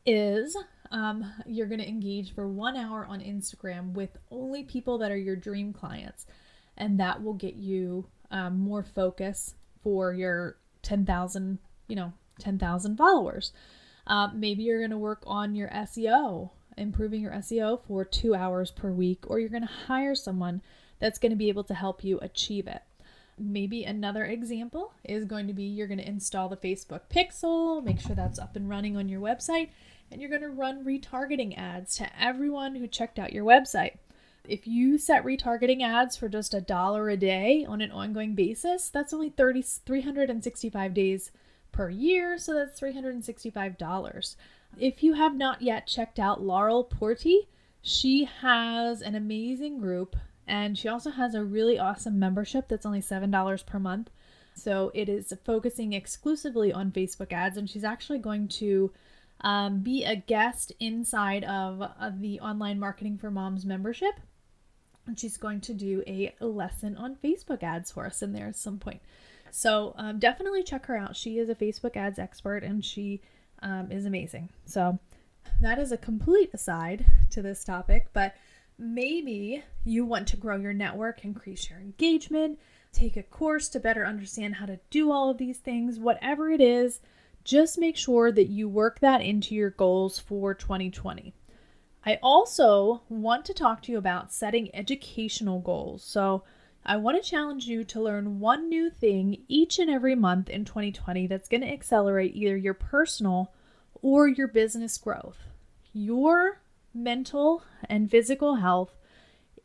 is 0.06 0.56
um, 0.92 1.26
you're 1.46 1.68
going 1.68 1.80
to 1.80 1.88
engage 1.88 2.36
for 2.36 2.48
one 2.48 2.76
hour 2.76 3.06
on 3.06 3.22
Instagram 3.22 3.94
with 3.94 4.18
only 4.30 4.64
people 4.64 4.98
that 5.00 5.12
are 5.12 5.18
your 5.18 5.36
dream 5.36 5.74
clients. 5.74 6.26
And 6.78 7.00
that 7.00 7.24
will 7.24 7.34
get 7.34 7.56
you 7.56 8.08
um, 8.30 8.60
more 8.60 8.84
focus 8.84 9.56
for 9.84 10.14
your 10.14 10.58
10,000, 10.84 11.60
you 11.88 11.96
know, 11.96 12.14
10,000 12.40 12.98
followers. 12.98 13.54
Uh, 14.08 14.30
maybe 14.34 14.64
you're 14.64 14.80
going 14.80 14.92
to 14.92 14.98
work 14.98 15.24
on 15.26 15.56
your 15.56 15.70
SEO, 15.70 16.50
improving 16.78 17.22
your 17.22 17.34
SEO 17.34 17.80
for 17.88 18.04
two 18.04 18.36
hours 18.36 18.72
per 18.72 18.92
week, 18.92 19.24
or 19.28 19.40
you're 19.40 19.50
going 19.50 19.62
to 19.62 19.74
hire 19.88 20.16
someone 20.16 20.62
that's 21.00 21.20
going 21.20 21.32
to 21.32 21.36
be 21.36 21.50
able 21.50 21.64
to 21.66 21.74
help 21.74 22.04
you 22.04 22.20
achieve 22.20 22.68
it. 22.68 22.82
Maybe 23.38 23.84
another 23.84 24.26
example 24.26 24.94
is 25.04 25.26
going 25.26 25.48
to 25.48 25.54
be 25.54 25.64
you're 25.64 25.88
going 25.88 26.00
to 26.00 26.08
install 26.08 26.50
the 26.50 26.58
Facebook 26.58 27.02
Pixel, 27.10 27.84
make 27.84 28.00
sure 28.00 28.16
that's 28.16 28.40
up 28.40 28.56
and 28.56 28.70
running 28.70 28.98
on 28.98 29.10
your 29.10 29.22
website, 29.22 29.70
and 30.12 30.22
you're 30.22 30.30
going 30.30 30.42
to 30.42 30.50
run 30.50 30.84
retargeting 30.84 31.58
ads 31.58 31.96
to 31.98 32.22
everyone 32.22 32.76
who 32.76 32.88
checked 32.88 33.18
out 33.18 33.34
your 33.34 33.46
website. 33.46 33.98
If 34.48 34.68
you 34.68 34.98
set 34.98 35.24
retargeting 35.24 35.82
ads 35.82 36.18
for 36.18 36.28
just 36.28 36.54
a 36.54 36.62
dollar 36.62 37.10
a 37.10 37.18
day 37.18 37.66
on 37.68 37.82
an 37.82 37.92
ongoing 37.92 38.36
basis, 38.36 38.90
that's 38.90 39.14
only 39.14 39.30
30, 39.30 39.62
365 39.86 40.94
days 40.94 41.32
per 41.72 41.90
year, 41.90 42.38
so 42.38 42.54
that's 42.54 42.80
$365. 42.80 44.36
If 44.80 45.04
you 45.04 45.14
have 45.14 45.36
not 45.36 45.62
yet 45.62 45.88
checked 45.88 46.20
out 46.20 46.42
Laurel 46.42 46.84
Portié, 46.84 47.48
she 47.82 48.26
has 48.42 49.02
an 49.02 49.16
amazing 49.16 49.80
group 49.80 50.16
and 50.48 50.78
she 50.78 50.88
also 50.88 51.12
has 51.12 51.34
a 51.34 51.44
really 51.44 51.80
awesome 51.80 52.20
membership 52.20 52.68
that's 52.68 52.86
only 52.86 53.02
$7 53.02 53.66
per 53.66 53.80
month. 53.80 54.10
So 54.54 54.92
it 54.94 55.08
is 55.08 55.34
focusing 55.46 55.94
exclusively 55.94 56.74
on 56.74 56.92
Facebook 56.92 57.32
ads, 57.32 57.58
and 57.58 57.70
she's 57.70 57.86
actually 57.86 58.20
going 58.20 58.50
to 58.50 58.92
um, 59.42 59.80
be 59.80 60.04
a 60.04 60.16
guest 60.16 60.72
inside 60.80 61.44
of, 61.44 61.82
of 62.00 62.22
the 62.22 62.40
Online 62.40 62.80
Marketing 62.80 63.18
for 63.18 63.32
Moms 63.32 63.66
membership. 63.66 64.20
And 65.08 65.20
she's 65.20 65.38
going 65.38 65.62
to 65.62 65.74
do 65.74 66.04
a 66.06 66.34
lesson 66.40 66.96
on 66.96 67.16
Facebook 67.16 67.64
ads 67.64 67.92
for 67.92 68.06
us 68.06 68.22
in 68.22 68.34
there 68.34 68.48
at 68.48 68.56
some 68.56 68.78
point. 68.78 69.02
So 69.50 69.94
um, 69.98 70.20
definitely 70.20 70.64
check 70.64 70.86
her 70.86 70.96
out. 70.96 71.16
She 71.16 71.38
is 71.38 71.50
a 71.50 71.56
Facebook 71.56 71.98
ads 71.98 72.20
expert 72.20 72.64
and 72.64 72.86
she 72.86 73.22
um, 73.62 73.92
is 73.92 74.06
amazing. 74.06 74.50
So 74.66 75.00
that 75.60 75.80
is 75.80 75.92
a 75.92 75.98
complete 75.98 76.52
aside 76.54 77.06
to 77.32 77.42
this 77.42 77.64
topic, 77.64 78.08
but 78.14 78.36
maybe 78.78 79.64
you 79.84 80.06
want 80.06 80.28
to 80.30 80.38
grow 80.38 80.58
your 80.58 80.74
network, 80.74 81.26
increase 81.26 81.70
your 81.70 81.80
engagement, 81.80 82.60
take 82.94 83.18
a 83.18 83.24
course 83.24 83.70
to 83.70 83.80
better 83.80 84.06
understand 84.06 84.56
how 84.56 84.66
to 84.66 84.80
do 84.90 85.12
all 85.12 85.30
of 85.30 85.38
these 85.38 85.58
things, 85.58 86.00
whatever 86.00 86.50
it 86.50 86.62
is, 86.62 87.00
just 87.44 87.78
make 87.78 87.98
sure 87.98 88.32
that 88.32 88.50
you 88.50 88.68
work 88.70 89.00
that 89.00 89.22
into 89.22 89.56
your 89.56 89.70
goals 89.70 90.20
for 90.20 90.54
2020. 90.54 91.34
I 92.06 92.18
also 92.24 93.04
want 93.10 93.46
to 93.46 93.54
talk 93.54 93.82
to 93.84 93.92
you 93.92 93.98
about 93.98 94.34
setting 94.34 94.74
educational 94.76 95.60
goals. 95.60 96.04
So, 96.04 96.44
I 96.84 96.98
want 96.98 97.24
to 97.24 97.30
challenge 97.30 97.68
you 97.68 97.84
to 97.84 98.02
learn 98.02 98.40
one 98.40 98.68
new 98.68 98.90
thing 98.90 99.44
each 99.48 99.78
and 99.78 99.90
every 99.90 100.16
month 100.16 100.50
in 100.50 100.66
2020 100.66 101.28
that's 101.28 101.48
going 101.48 101.62
to 101.62 101.72
accelerate 101.72 102.36
either 102.36 102.58
your 102.58 102.74
personal 102.74 103.54
or 104.02 104.28
your 104.28 104.48
business 104.48 104.98
growth. 104.98 105.38
Your 105.94 106.62
mental 106.94 107.64
and 107.86 108.10
physical 108.10 108.56
health 108.56 108.96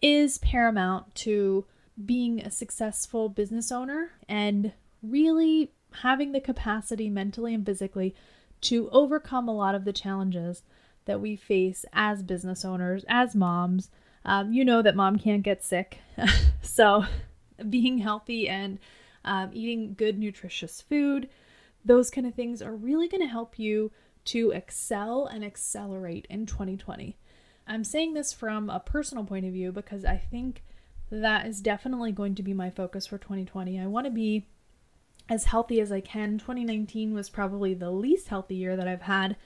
is 0.02 0.36
paramount 0.38 1.14
to 1.14 1.64
being 2.04 2.40
a 2.40 2.50
successful 2.50 3.30
business 3.30 3.72
owner 3.72 4.10
and 4.28 4.72
really 5.02 5.72
having 5.92 6.32
the 6.32 6.40
capacity 6.40 7.08
mentally 7.08 7.54
and 7.54 7.64
physically 7.64 8.14
to 8.62 8.88
overcome 8.90 9.48
a 9.48 9.54
lot 9.54 9.74
of 9.74 9.84
the 9.84 9.92
challenges 9.92 10.62
that 11.04 11.20
we 11.20 11.36
face 11.36 11.84
as 11.92 12.22
business 12.22 12.64
owners, 12.64 13.04
as 13.08 13.34
moms, 13.34 13.90
um, 14.24 14.52
you 14.52 14.64
know 14.64 14.82
that 14.82 14.96
mom 14.96 15.18
can't 15.18 15.42
get 15.42 15.62
sick. 15.64 15.98
so, 16.62 17.04
being 17.70 17.98
healthy 17.98 18.48
and 18.48 18.78
um, 19.24 19.50
eating 19.52 19.94
good, 19.94 20.18
nutritious 20.18 20.80
food, 20.80 21.28
those 21.84 22.10
kind 22.10 22.26
of 22.26 22.34
things 22.34 22.60
are 22.60 22.74
really 22.74 23.08
going 23.08 23.20
to 23.20 23.28
help 23.28 23.58
you 23.58 23.92
to 24.24 24.50
excel 24.50 25.26
and 25.26 25.44
accelerate 25.44 26.26
in 26.28 26.46
2020. 26.46 27.16
I'm 27.66 27.84
saying 27.84 28.14
this 28.14 28.32
from 28.32 28.68
a 28.68 28.80
personal 28.80 29.24
point 29.24 29.46
of 29.46 29.52
view 29.52 29.72
because 29.72 30.04
I 30.04 30.16
think 30.16 30.62
that 31.10 31.46
is 31.46 31.60
definitely 31.60 32.12
going 32.12 32.34
to 32.34 32.42
be 32.42 32.52
my 32.52 32.70
focus 32.70 33.06
for 33.06 33.18
2020. 33.18 33.80
I 33.80 33.86
want 33.86 34.06
to 34.06 34.10
be 34.10 34.46
as 35.28 35.44
healthy 35.44 35.80
as 35.80 35.90
I 35.90 36.00
can. 36.00 36.38
2019 36.38 37.14
was 37.14 37.28
probably 37.28 37.74
the 37.74 37.90
least 37.90 38.28
healthy 38.28 38.56
year 38.56 38.76
that 38.76 38.88
I've 38.88 39.02
had 39.02 39.36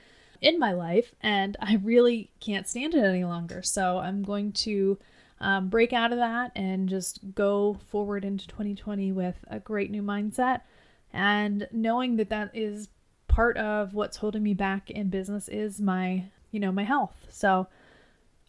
in 0.40 0.58
my 0.58 0.72
life, 0.72 1.14
and 1.20 1.56
I 1.60 1.76
really 1.82 2.30
can't 2.40 2.68
stand 2.68 2.94
it 2.94 3.04
any 3.04 3.24
longer. 3.24 3.62
So 3.62 3.98
I'm 3.98 4.22
going 4.22 4.52
to 4.52 4.98
um, 5.40 5.68
break 5.68 5.92
out 5.92 6.12
of 6.12 6.18
that 6.18 6.52
and 6.54 6.88
just 6.88 7.34
go 7.34 7.78
forward 7.88 8.24
into 8.24 8.46
2020 8.46 9.12
with 9.12 9.36
a 9.48 9.58
great 9.58 9.90
new 9.90 10.02
mindset 10.02 10.60
and 11.12 11.66
knowing 11.72 12.16
that 12.16 12.28
that 12.28 12.50
is 12.54 12.88
part 13.26 13.56
of 13.56 13.94
what's 13.94 14.18
holding 14.18 14.42
me 14.42 14.54
back 14.54 14.90
in 14.90 15.08
business 15.08 15.48
is 15.48 15.80
my 15.80 16.24
you 16.50 16.60
know 16.60 16.72
my 16.72 16.82
health 16.82 17.14
so 17.30 17.66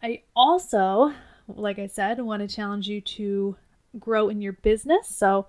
i 0.02 0.20
also 0.34 1.12
like 1.48 1.78
i 1.78 1.86
said 1.86 2.20
want 2.20 2.46
to 2.46 2.54
challenge 2.54 2.88
you 2.88 3.00
to 3.00 3.56
grow 3.98 4.28
in 4.28 4.42
your 4.42 4.52
business 4.52 5.08
so 5.08 5.46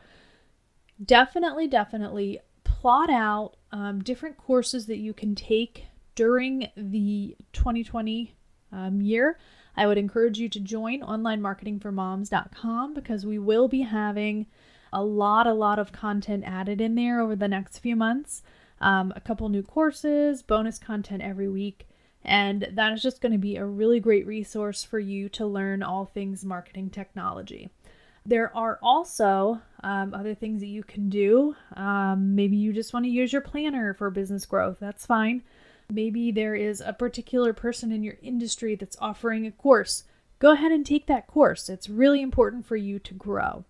definitely 1.03 1.67
definitely 1.67 2.39
plot 2.63 3.09
out 3.09 3.53
um, 3.71 4.03
different 4.03 4.37
courses 4.37 4.85
that 4.87 4.97
you 4.97 5.13
can 5.13 5.35
take 5.35 5.85
during 6.15 6.69
the 6.75 7.35
2020 7.53 8.35
um, 8.71 9.01
year, 9.01 9.37
I 9.75 9.87
would 9.87 9.97
encourage 9.97 10.37
you 10.39 10.49
to 10.49 10.59
join 10.59 11.01
onlinemarketingformoms.com 11.01 12.93
because 12.93 13.25
we 13.25 13.39
will 13.39 13.67
be 13.67 13.81
having 13.81 14.47
a 14.91 15.03
lot, 15.03 15.47
a 15.47 15.53
lot 15.53 15.79
of 15.79 15.91
content 15.91 16.43
added 16.45 16.79
in 16.79 16.95
there 16.95 17.19
over 17.19 17.35
the 17.35 17.47
next 17.47 17.79
few 17.79 17.95
months. 17.95 18.43
Um, 18.81 19.13
a 19.15 19.21
couple 19.21 19.47
new 19.49 19.63
courses, 19.63 20.43
bonus 20.43 20.77
content 20.77 21.23
every 21.23 21.49
week. 21.49 21.87
And 22.25 22.67
that 22.73 22.93
is 22.93 23.01
just 23.01 23.21
going 23.21 23.31
to 23.31 23.37
be 23.37 23.55
a 23.55 23.65
really 23.65 23.99
great 23.99 24.27
resource 24.27 24.83
for 24.83 24.99
you 24.99 25.29
to 25.29 25.45
learn 25.45 25.83
all 25.83 26.05
things 26.05 26.45
marketing 26.45 26.89
technology. 26.89 27.69
There 28.25 28.55
are 28.55 28.79
also 28.81 29.61
um, 29.83 30.13
other 30.13 30.33
things 30.33 30.61
that 30.61 30.67
you 30.67 30.83
can 30.83 31.09
do. 31.09 31.55
Um, 31.75 32.35
maybe 32.35 32.55
you 32.55 32.71
just 32.71 32.93
want 32.93 33.05
to 33.05 33.11
use 33.11 33.33
your 33.33 33.41
planner 33.41 33.93
for 33.93 34.09
business 34.09 34.45
growth. 34.45 34.77
That's 34.79 35.05
fine. 35.05 35.43
Maybe 35.89 36.31
there 36.31 36.55
is 36.55 36.81
a 36.81 36.93
particular 36.93 37.53
person 37.53 37.91
in 37.91 38.03
your 38.03 38.17
industry 38.21 38.75
that's 38.75 38.97
offering 39.01 39.45
a 39.45 39.51
course. 39.51 40.05
Go 40.39 40.51
ahead 40.51 40.71
and 40.71 40.85
take 40.85 41.07
that 41.07 41.27
course. 41.27 41.69
It's 41.69 41.89
really 41.89 42.21
important 42.21 42.65
for 42.65 42.77
you 42.77 42.97
to 42.99 43.13
grow. 43.13 43.65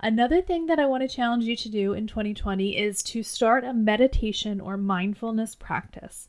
Another 0.00 0.42
thing 0.42 0.66
that 0.66 0.78
I 0.78 0.86
want 0.86 1.02
to 1.02 1.16
challenge 1.16 1.44
you 1.44 1.56
to 1.56 1.68
do 1.68 1.92
in 1.94 2.06
2020 2.06 2.76
is 2.76 3.02
to 3.04 3.22
start 3.22 3.64
a 3.64 3.72
meditation 3.72 4.60
or 4.60 4.76
mindfulness 4.76 5.54
practice. 5.54 6.28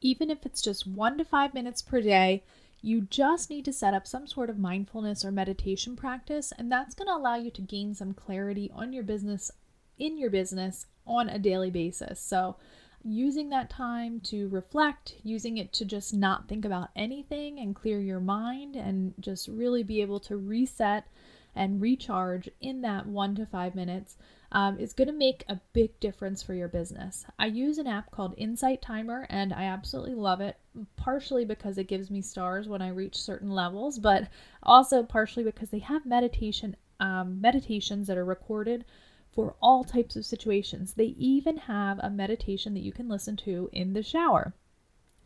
Even 0.00 0.30
if 0.30 0.46
it's 0.46 0.62
just 0.62 0.86
one 0.86 1.18
to 1.18 1.24
five 1.24 1.52
minutes 1.52 1.82
per 1.82 2.00
day, 2.00 2.44
you 2.84 3.00
just 3.00 3.48
need 3.48 3.64
to 3.64 3.72
set 3.72 3.94
up 3.94 4.06
some 4.06 4.26
sort 4.26 4.50
of 4.50 4.58
mindfulness 4.58 5.24
or 5.24 5.32
meditation 5.32 5.96
practice, 5.96 6.52
and 6.58 6.70
that's 6.70 6.94
going 6.94 7.08
to 7.08 7.14
allow 7.14 7.34
you 7.34 7.50
to 7.50 7.62
gain 7.62 7.94
some 7.94 8.12
clarity 8.12 8.70
on 8.74 8.92
your 8.92 9.02
business, 9.02 9.50
in 9.98 10.18
your 10.18 10.28
business, 10.28 10.84
on 11.06 11.30
a 11.30 11.38
daily 11.38 11.70
basis. 11.70 12.20
So, 12.20 12.56
using 13.02 13.48
that 13.48 13.70
time 13.70 14.20
to 14.20 14.48
reflect, 14.48 15.14
using 15.22 15.56
it 15.56 15.72
to 15.72 15.86
just 15.86 16.12
not 16.12 16.46
think 16.46 16.66
about 16.66 16.90
anything 16.94 17.58
and 17.58 17.74
clear 17.74 18.00
your 18.00 18.20
mind 18.20 18.76
and 18.76 19.14
just 19.18 19.48
really 19.48 19.82
be 19.82 20.02
able 20.02 20.20
to 20.20 20.36
reset 20.36 21.06
and 21.54 21.80
recharge 21.80 22.48
in 22.60 22.82
that 22.82 23.06
one 23.06 23.34
to 23.34 23.46
five 23.46 23.74
minutes 23.74 24.16
um, 24.52 24.78
is 24.78 24.92
going 24.92 25.08
to 25.08 25.14
make 25.14 25.44
a 25.48 25.60
big 25.72 25.98
difference 26.00 26.42
for 26.42 26.54
your 26.54 26.68
business. 26.68 27.26
I 27.38 27.46
use 27.46 27.78
an 27.78 27.86
app 27.86 28.10
called 28.10 28.34
Insight 28.36 28.80
Timer 28.82 29.26
and 29.28 29.52
I 29.52 29.64
absolutely 29.64 30.14
love 30.14 30.40
it, 30.40 30.56
partially 30.96 31.44
because 31.44 31.76
it 31.76 31.88
gives 31.88 32.10
me 32.10 32.22
stars 32.22 32.68
when 32.68 32.80
I 32.80 32.88
reach 32.88 33.16
certain 33.16 33.50
levels, 33.50 33.98
but 33.98 34.28
also 34.62 35.02
partially 35.02 35.44
because 35.44 35.70
they 35.70 35.80
have 35.80 36.06
meditation 36.06 36.76
um, 37.00 37.40
meditations 37.40 38.06
that 38.06 38.16
are 38.16 38.24
recorded 38.24 38.84
for 39.32 39.56
all 39.60 39.82
types 39.82 40.14
of 40.14 40.24
situations. 40.24 40.94
They 40.94 41.16
even 41.18 41.56
have 41.56 41.98
a 41.98 42.08
meditation 42.08 42.72
that 42.74 42.84
you 42.84 42.92
can 42.92 43.08
listen 43.08 43.36
to 43.38 43.68
in 43.72 43.92
the 43.92 44.02
shower. 44.02 44.54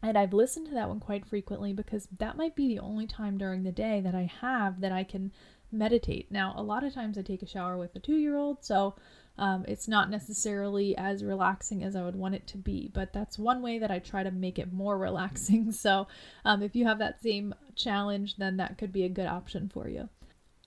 And 0.03 0.17
I've 0.17 0.33
listened 0.33 0.67
to 0.69 0.75
that 0.75 0.89
one 0.89 1.01
quite 1.01 1.27
frequently 1.27 1.73
because 1.73 2.09
that 2.19 2.37
might 2.37 2.55
be 2.55 2.69
the 2.69 2.79
only 2.79 3.07
time 3.07 3.37
during 3.37 3.65
the 3.65 3.73
day 3.73 4.01
that 4.01 4.15
I 4.15 4.31
have 4.41 4.81
that 4.81 4.93
I 4.93 5.05
can 5.05 5.33
meditate. 5.71 6.31
Now, 6.31 6.55
a 6.57 6.63
lot 6.63 6.85
of 6.85 6.95
times 6.95 7.19
I 7.19 7.23
take 7.23 7.43
a 7.43 7.47
shower 7.47 7.77
with 7.77 7.95
a 7.95 8.01
two 8.01 8.17
year 8.17 8.37
old, 8.37 8.65
so 8.65 8.95
um, 9.39 9.65
it's 9.69 9.87
not 9.87 10.11
necessarily 10.11 10.97
as 10.97 11.23
relaxing 11.23 11.85
as 11.85 11.95
I 11.95 12.03
would 12.03 12.17
want 12.17 12.35
it 12.35 12.47
to 12.49 12.59
be, 12.59 12.91
but 12.93 13.13
that's 13.13 13.39
one 13.39 13.63
way 13.63 13.79
that 13.79 13.91
I 13.91 14.01
try 14.01 14.23
to 14.23 14.31
make 14.31 14.59
it 14.59 14.73
more 14.73 14.99
relaxing. 15.09 15.73
So, 15.73 16.09
um, 16.45 16.63
if 16.63 16.75
you 16.75 16.87
have 16.87 16.99
that 16.99 17.23
same 17.23 17.55
challenge, 17.77 18.37
then 18.37 18.57
that 18.57 18.79
could 18.79 18.93
be 18.93 19.05
a 19.05 19.09
good 19.09 19.27
option 19.27 19.71
for 19.73 19.89
you. 19.89 20.09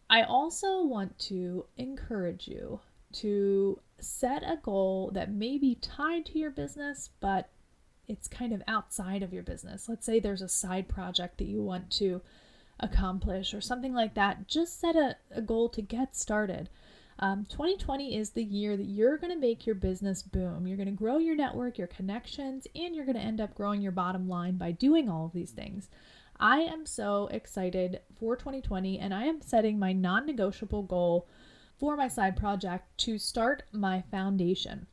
I 0.10 0.24
also 0.24 0.84
want 0.84 1.18
to 1.20 1.66
encourage 1.78 2.48
you 2.48 2.82
to 3.14 3.80
set 4.00 4.44
a 4.44 4.60
goal 4.62 5.12
that 5.14 5.32
may 5.32 5.58
be 5.58 5.76
tied 5.76 6.26
to 6.28 6.40
your 6.40 6.52
business, 6.52 7.10
but 7.20 7.50
it's 8.08 8.28
kind 8.28 8.52
of 8.52 8.62
outside 8.68 9.24
of 9.24 9.34
your 9.34 9.44
business. 9.44 9.88
Let's 9.88 10.06
say 10.06 10.20
there's 10.20 10.42
a 10.42 10.50
side 10.50 10.88
project 10.88 11.38
that 11.38 11.48
you 11.48 11.62
want 11.62 11.90
to 11.92 12.22
accomplish 12.80 13.54
or 13.54 13.62
something 13.62 13.94
like 13.94 14.14
that. 14.16 14.48
Just 14.48 14.80
set 14.80 14.96
a, 14.96 15.16
a 15.32 15.42
goal 15.42 15.70
to 15.70 15.82
get 15.82 16.16
started. 16.16 16.70
Um, 17.20 17.46
2020 17.46 18.18
is 18.18 18.32
the 18.32 18.44
year 18.44 18.76
that 18.76 18.86
you're 18.86 19.18
going 19.18 19.32
to 19.32 19.40
make 19.40 19.66
your 19.66 19.76
business 19.76 20.24
boom. 20.24 20.66
You're 20.66 20.78
going 20.78 20.88
to 20.88 20.94
grow 20.94 21.20
your 21.20 21.36
network, 21.36 21.78
your 21.78 21.88
connections, 21.88 22.66
and 22.74 22.96
you're 22.96 23.06
going 23.06 23.18
to 23.18 23.22
end 23.22 23.40
up 23.40 23.54
growing 23.54 23.82
your 23.82 23.92
bottom 23.92 24.28
line 24.28 24.58
by 24.58 24.72
doing 24.72 25.08
all 25.08 25.26
of 25.26 25.34
these 25.34 25.52
things. 25.52 25.90
I 26.40 26.62
am 26.62 26.88
so 26.88 27.28
excited 27.28 28.00
for 28.20 28.36
2020, 28.36 28.98
and 28.98 29.14
I 29.14 29.26
am 29.26 29.42
setting 29.42 29.78
my 29.78 29.94
non 29.94 30.26
negotiable 30.26 30.82
goal 30.82 31.28
for 31.78 31.96
my 31.96 32.08
side 32.08 32.36
project 32.36 32.98
to 33.00 33.20
start 33.20 33.64
my 33.72 34.02
foundation. 34.10 34.88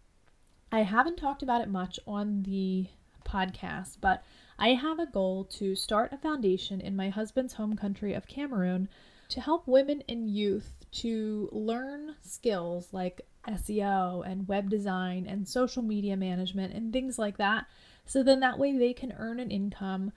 I 0.71 0.81
haven't 0.83 1.17
talked 1.17 1.43
about 1.43 1.63
it 1.63 1.69
much 1.69 1.99
on 2.07 2.43
the 2.43 2.89
podcast, 3.25 3.97
but 4.03 4.23
I 4.59 4.71
have 4.71 4.99
a 4.99 5.07
goal 5.07 5.45
to 5.45 5.77
start 5.77 6.13
a 6.13 6.19
foundation 6.19 6.81
in 6.81 6.97
my 6.97 7.11
husband's 7.11 7.55
home 7.55 7.77
country 7.77 8.15
of 8.15 8.27
Cameroon 8.27 8.89
to 9.29 9.41
help 9.41 9.69
women 9.69 10.03
and 10.09 10.29
youth 10.29 10.73
to 10.91 11.49
learn 11.53 12.17
skills 12.23 12.89
like 12.93 13.21
SEO 13.47 14.27
and 14.27 14.49
web 14.49 14.69
design 14.69 15.27
and 15.27 15.47
social 15.47 15.83
media 15.83 16.17
management 16.17 16.75
and 16.75 16.93
things 16.93 17.19
like 17.19 17.37
that. 17.37 17.67
So 18.05 18.23
then 18.23 18.41
that 18.41 18.59
way 18.59 18.77
they 18.77 18.93
can 18.95 19.15
earn 19.17 19.39
an 19.39 19.51
income 19.51 20.13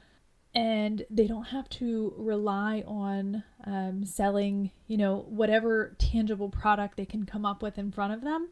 and 0.55 1.05
they 1.09 1.27
don't 1.27 1.45
have 1.45 1.69
to 1.69 2.13
rely 2.17 2.83
on 2.87 3.43
um, 3.65 4.05
selling, 4.05 4.71
you 4.87 4.97
know, 4.97 5.25
whatever 5.29 5.95
tangible 5.97 6.49
product 6.49 6.97
they 6.97 7.05
can 7.05 7.25
come 7.25 7.45
up 7.45 7.61
with 7.61 7.77
in 7.77 7.91
front 7.91 8.13
of 8.13 8.21
them. 8.21 8.49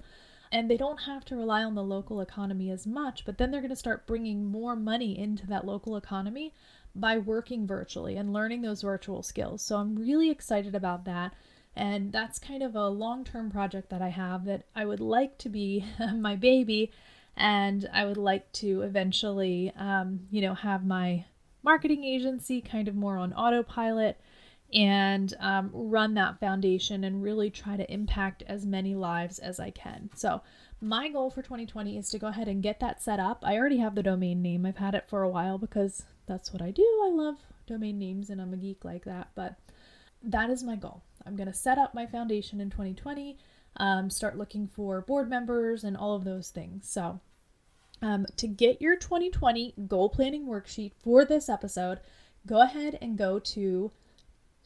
And 0.51 0.69
they 0.69 0.77
don't 0.77 1.01
have 1.01 1.25
to 1.25 1.35
rely 1.35 1.63
on 1.63 1.75
the 1.75 1.83
local 1.83 2.21
economy 2.21 2.71
as 2.71 2.87
much, 2.87 3.23
but 3.23 3.37
then 3.37 3.51
they're 3.51 3.61
going 3.61 3.69
to 3.69 3.75
start 3.75 4.07
bringing 4.07 4.45
more 4.45 4.75
money 4.75 5.17
into 5.17 5.45
that 5.47 5.65
local 5.65 5.95
economy 5.95 6.53
by 6.95 7.17
working 7.17 7.67
virtually 7.67 8.15
and 8.15 8.33
learning 8.33 8.61
those 8.61 8.81
virtual 8.81 9.21
skills. 9.21 9.61
So 9.61 9.77
I'm 9.77 9.95
really 9.95 10.31
excited 10.31 10.73
about 10.73 11.05
that. 11.05 11.33
And 11.75 12.11
that's 12.11 12.39
kind 12.39 12.63
of 12.63 12.75
a 12.75 12.87
long 12.87 13.23
term 13.23 13.51
project 13.51 13.89
that 13.89 14.01
I 14.01 14.09
have 14.09 14.45
that 14.45 14.65
I 14.75 14.85
would 14.85 14.99
like 14.99 15.37
to 15.39 15.49
be 15.49 15.85
my 16.15 16.35
baby. 16.35 16.91
And 17.37 17.87
I 17.93 18.05
would 18.05 18.17
like 18.17 18.51
to 18.53 18.81
eventually, 18.81 19.71
um, 19.77 20.21
you 20.31 20.41
know, 20.41 20.55
have 20.55 20.85
my 20.85 21.25
marketing 21.63 22.03
agency 22.03 22.59
kind 22.59 22.87
of 22.87 22.95
more 22.95 23.17
on 23.17 23.33
autopilot 23.33 24.19
and 24.73 25.33
um, 25.39 25.69
run 25.73 26.13
that 26.13 26.39
foundation 26.39 27.03
and 27.03 27.23
really 27.23 27.49
try 27.49 27.75
to 27.75 27.91
impact 27.91 28.43
as 28.47 28.65
many 28.65 28.95
lives 28.95 29.39
as 29.39 29.59
I 29.59 29.71
can. 29.71 30.09
So, 30.15 30.41
my 30.81 31.09
goal 31.09 31.29
for 31.29 31.41
2020 31.41 31.97
is 31.97 32.09
to 32.11 32.19
go 32.19 32.27
ahead 32.27 32.47
and 32.47 32.63
get 32.63 32.79
that 32.79 33.01
set 33.01 33.19
up. 33.19 33.43
I 33.45 33.57
already 33.57 33.79
have 33.79 33.95
the 33.95 34.03
domain 34.03 34.41
name, 34.41 34.65
I've 34.65 34.77
had 34.77 34.95
it 34.95 35.09
for 35.09 35.23
a 35.23 35.29
while 35.29 35.57
because 35.57 36.03
that's 36.25 36.53
what 36.53 36.61
I 36.61 36.71
do. 36.71 36.83
I 37.03 37.09
love 37.11 37.35
domain 37.67 37.99
names 37.99 38.29
and 38.29 38.41
I'm 38.41 38.53
a 38.53 38.57
geek 38.57 38.85
like 38.85 39.03
that. 39.05 39.29
But 39.35 39.55
that 40.23 40.49
is 40.49 40.63
my 40.63 40.75
goal. 40.75 41.03
I'm 41.25 41.35
going 41.35 41.47
to 41.47 41.53
set 41.53 41.77
up 41.77 41.93
my 41.93 42.05
foundation 42.05 42.61
in 42.61 42.69
2020, 42.69 43.37
um, 43.77 44.09
start 44.09 44.37
looking 44.37 44.67
for 44.67 45.01
board 45.01 45.29
members 45.29 45.83
and 45.83 45.97
all 45.97 46.15
of 46.15 46.23
those 46.23 46.49
things. 46.49 46.89
So, 46.89 47.19
um, 48.01 48.25
to 48.37 48.47
get 48.47 48.81
your 48.81 48.95
2020 48.95 49.73
goal 49.87 50.09
planning 50.09 50.45
worksheet 50.45 50.93
for 51.03 51.25
this 51.25 51.49
episode, 51.49 51.99
go 52.47 52.61
ahead 52.61 52.97
and 53.01 53.17
go 53.17 53.39
to 53.39 53.91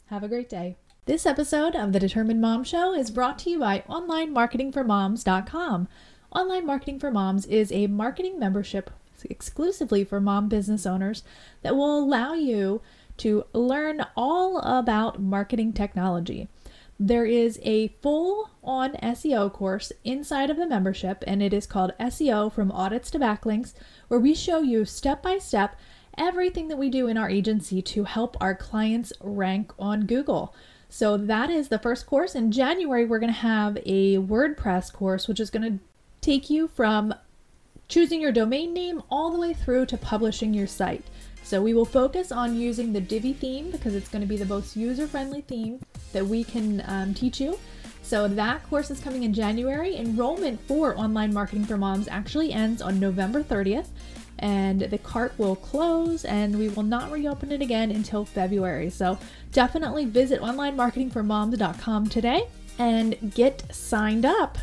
Have 0.06 0.22
a 0.22 0.28
great 0.28 0.48
day. 0.48 0.78
This 1.04 1.26
episode 1.26 1.76
of 1.76 1.92
the 1.92 2.00
Determined 2.00 2.40
Mom 2.40 2.64
Show 2.64 2.94
is 2.94 3.10
brought 3.10 3.38
to 3.40 3.50
you 3.50 3.58
by 3.58 3.84
OnlineMarketingForMoms.com. 3.90 5.86
Online 6.32 6.64
Marketing 6.64 7.00
for 7.00 7.10
Moms 7.10 7.44
is 7.46 7.72
a 7.72 7.88
marketing 7.88 8.38
membership 8.38 8.90
exclusively 9.28 10.04
for 10.04 10.20
mom 10.20 10.48
business 10.48 10.86
owners 10.86 11.24
that 11.62 11.74
will 11.74 11.98
allow 11.98 12.34
you 12.34 12.80
to 13.16 13.44
learn 13.52 14.06
all 14.16 14.58
about 14.60 15.20
marketing 15.20 15.72
technology. 15.72 16.48
There 17.00 17.26
is 17.26 17.58
a 17.62 17.88
full 18.00 18.50
on 18.62 18.92
SEO 18.92 19.52
course 19.52 19.90
inside 20.04 20.50
of 20.50 20.56
the 20.56 20.68
membership, 20.68 21.24
and 21.26 21.42
it 21.42 21.52
is 21.52 21.66
called 21.66 21.94
SEO 21.98 22.52
from 22.52 22.70
Audits 22.70 23.10
to 23.10 23.18
Backlinks, 23.18 23.74
where 24.06 24.20
we 24.20 24.34
show 24.34 24.60
you 24.60 24.84
step 24.84 25.22
by 25.22 25.38
step 25.38 25.76
everything 26.16 26.68
that 26.68 26.78
we 26.78 26.90
do 26.90 27.08
in 27.08 27.18
our 27.18 27.28
agency 27.28 27.82
to 27.82 28.04
help 28.04 28.36
our 28.40 28.54
clients 28.54 29.12
rank 29.20 29.72
on 29.80 30.06
Google. 30.06 30.54
So 30.88 31.16
that 31.16 31.50
is 31.50 31.68
the 31.68 31.78
first 31.78 32.06
course. 32.06 32.34
In 32.34 32.52
January, 32.52 33.04
we're 33.04 33.18
going 33.18 33.32
to 33.32 33.40
have 33.40 33.78
a 33.84 34.18
WordPress 34.18 34.92
course, 34.92 35.26
which 35.26 35.40
is 35.40 35.50
going 35.50 35.62
to 35.62 35.78
take 36.20 36.50
you 36.50 36.68
from 36.68 37.14
choosing 37.88 38.20
your 38.20 38.32
domain 38.32 38.72
name 38.72 39.02
all 39.10 39.30
the 39.30 39.38
way 39.38 39.52
through 39.52 39.86
to 39.86 39.96
publishing 39.96 40.54
your 40.54 40.66
site. 40.66 41.04
So 41.42 41.60
we 41.60 41.74
will 41.74 41.84
focus 41.84 42.30
on 42.30 42.56
using 42.56 42.92
the 42.92 43.00
Divi 43.00 43.32
theme 43.32 43.70
because 43.70 43.94
it's 43.94 44.08
going 44.08 44.22
to 44.22 44.28
be 44.28 44.36
the 44.36 44.44
most 44.44 44.76
user-friendly 44.76 45.40
theme 45.42 45.80
that 46.12 46.24
we 46.24 46.44
can 46.44 46.82
um, 46.86 47.14
teach 47.14 47.40
you. 47.40 47.58
So 48.02 48.28
that 48.28 48.62
course 48.68 48.90
is 48.90 49.00
coming 49.00 49.24
in 49.24 49.34
January. 49.34 49.96
Enrollment 49.96 50.60
for 50.66 50.96
Online 50.96 51.32
Marketing 51.32 51.64
for 51.64 51.76
Moms 51.76 52.08
actually 52.08 52.52
ends 52.52 52.80
on 52.80 53.00
November 53.00 53.42
30th, 53.42 53.88
and 54.38 54.80
the 54.80 54.98
cart 54.98 55.32
will 55.38 55.56
close 55.56 56.24
and 56.24 56.58
we 56.58 56.68
will 56.68 56.82
not 56.82 57.10
reopen 57.10 57.52
it 57.52 57.60
again 57.60 57.90
until 57.90 58.24
February. 58.24 58.90
So 58.90 59.18
definitely 59.52 60.06
visit 60.06 60.40
onlinemarketingformoms.com 60.40 62.08
today 62.08 62.44
and 62.78 63.32
get 63.34 63.74
signed 63.74 64.24
up. 64.24 64.56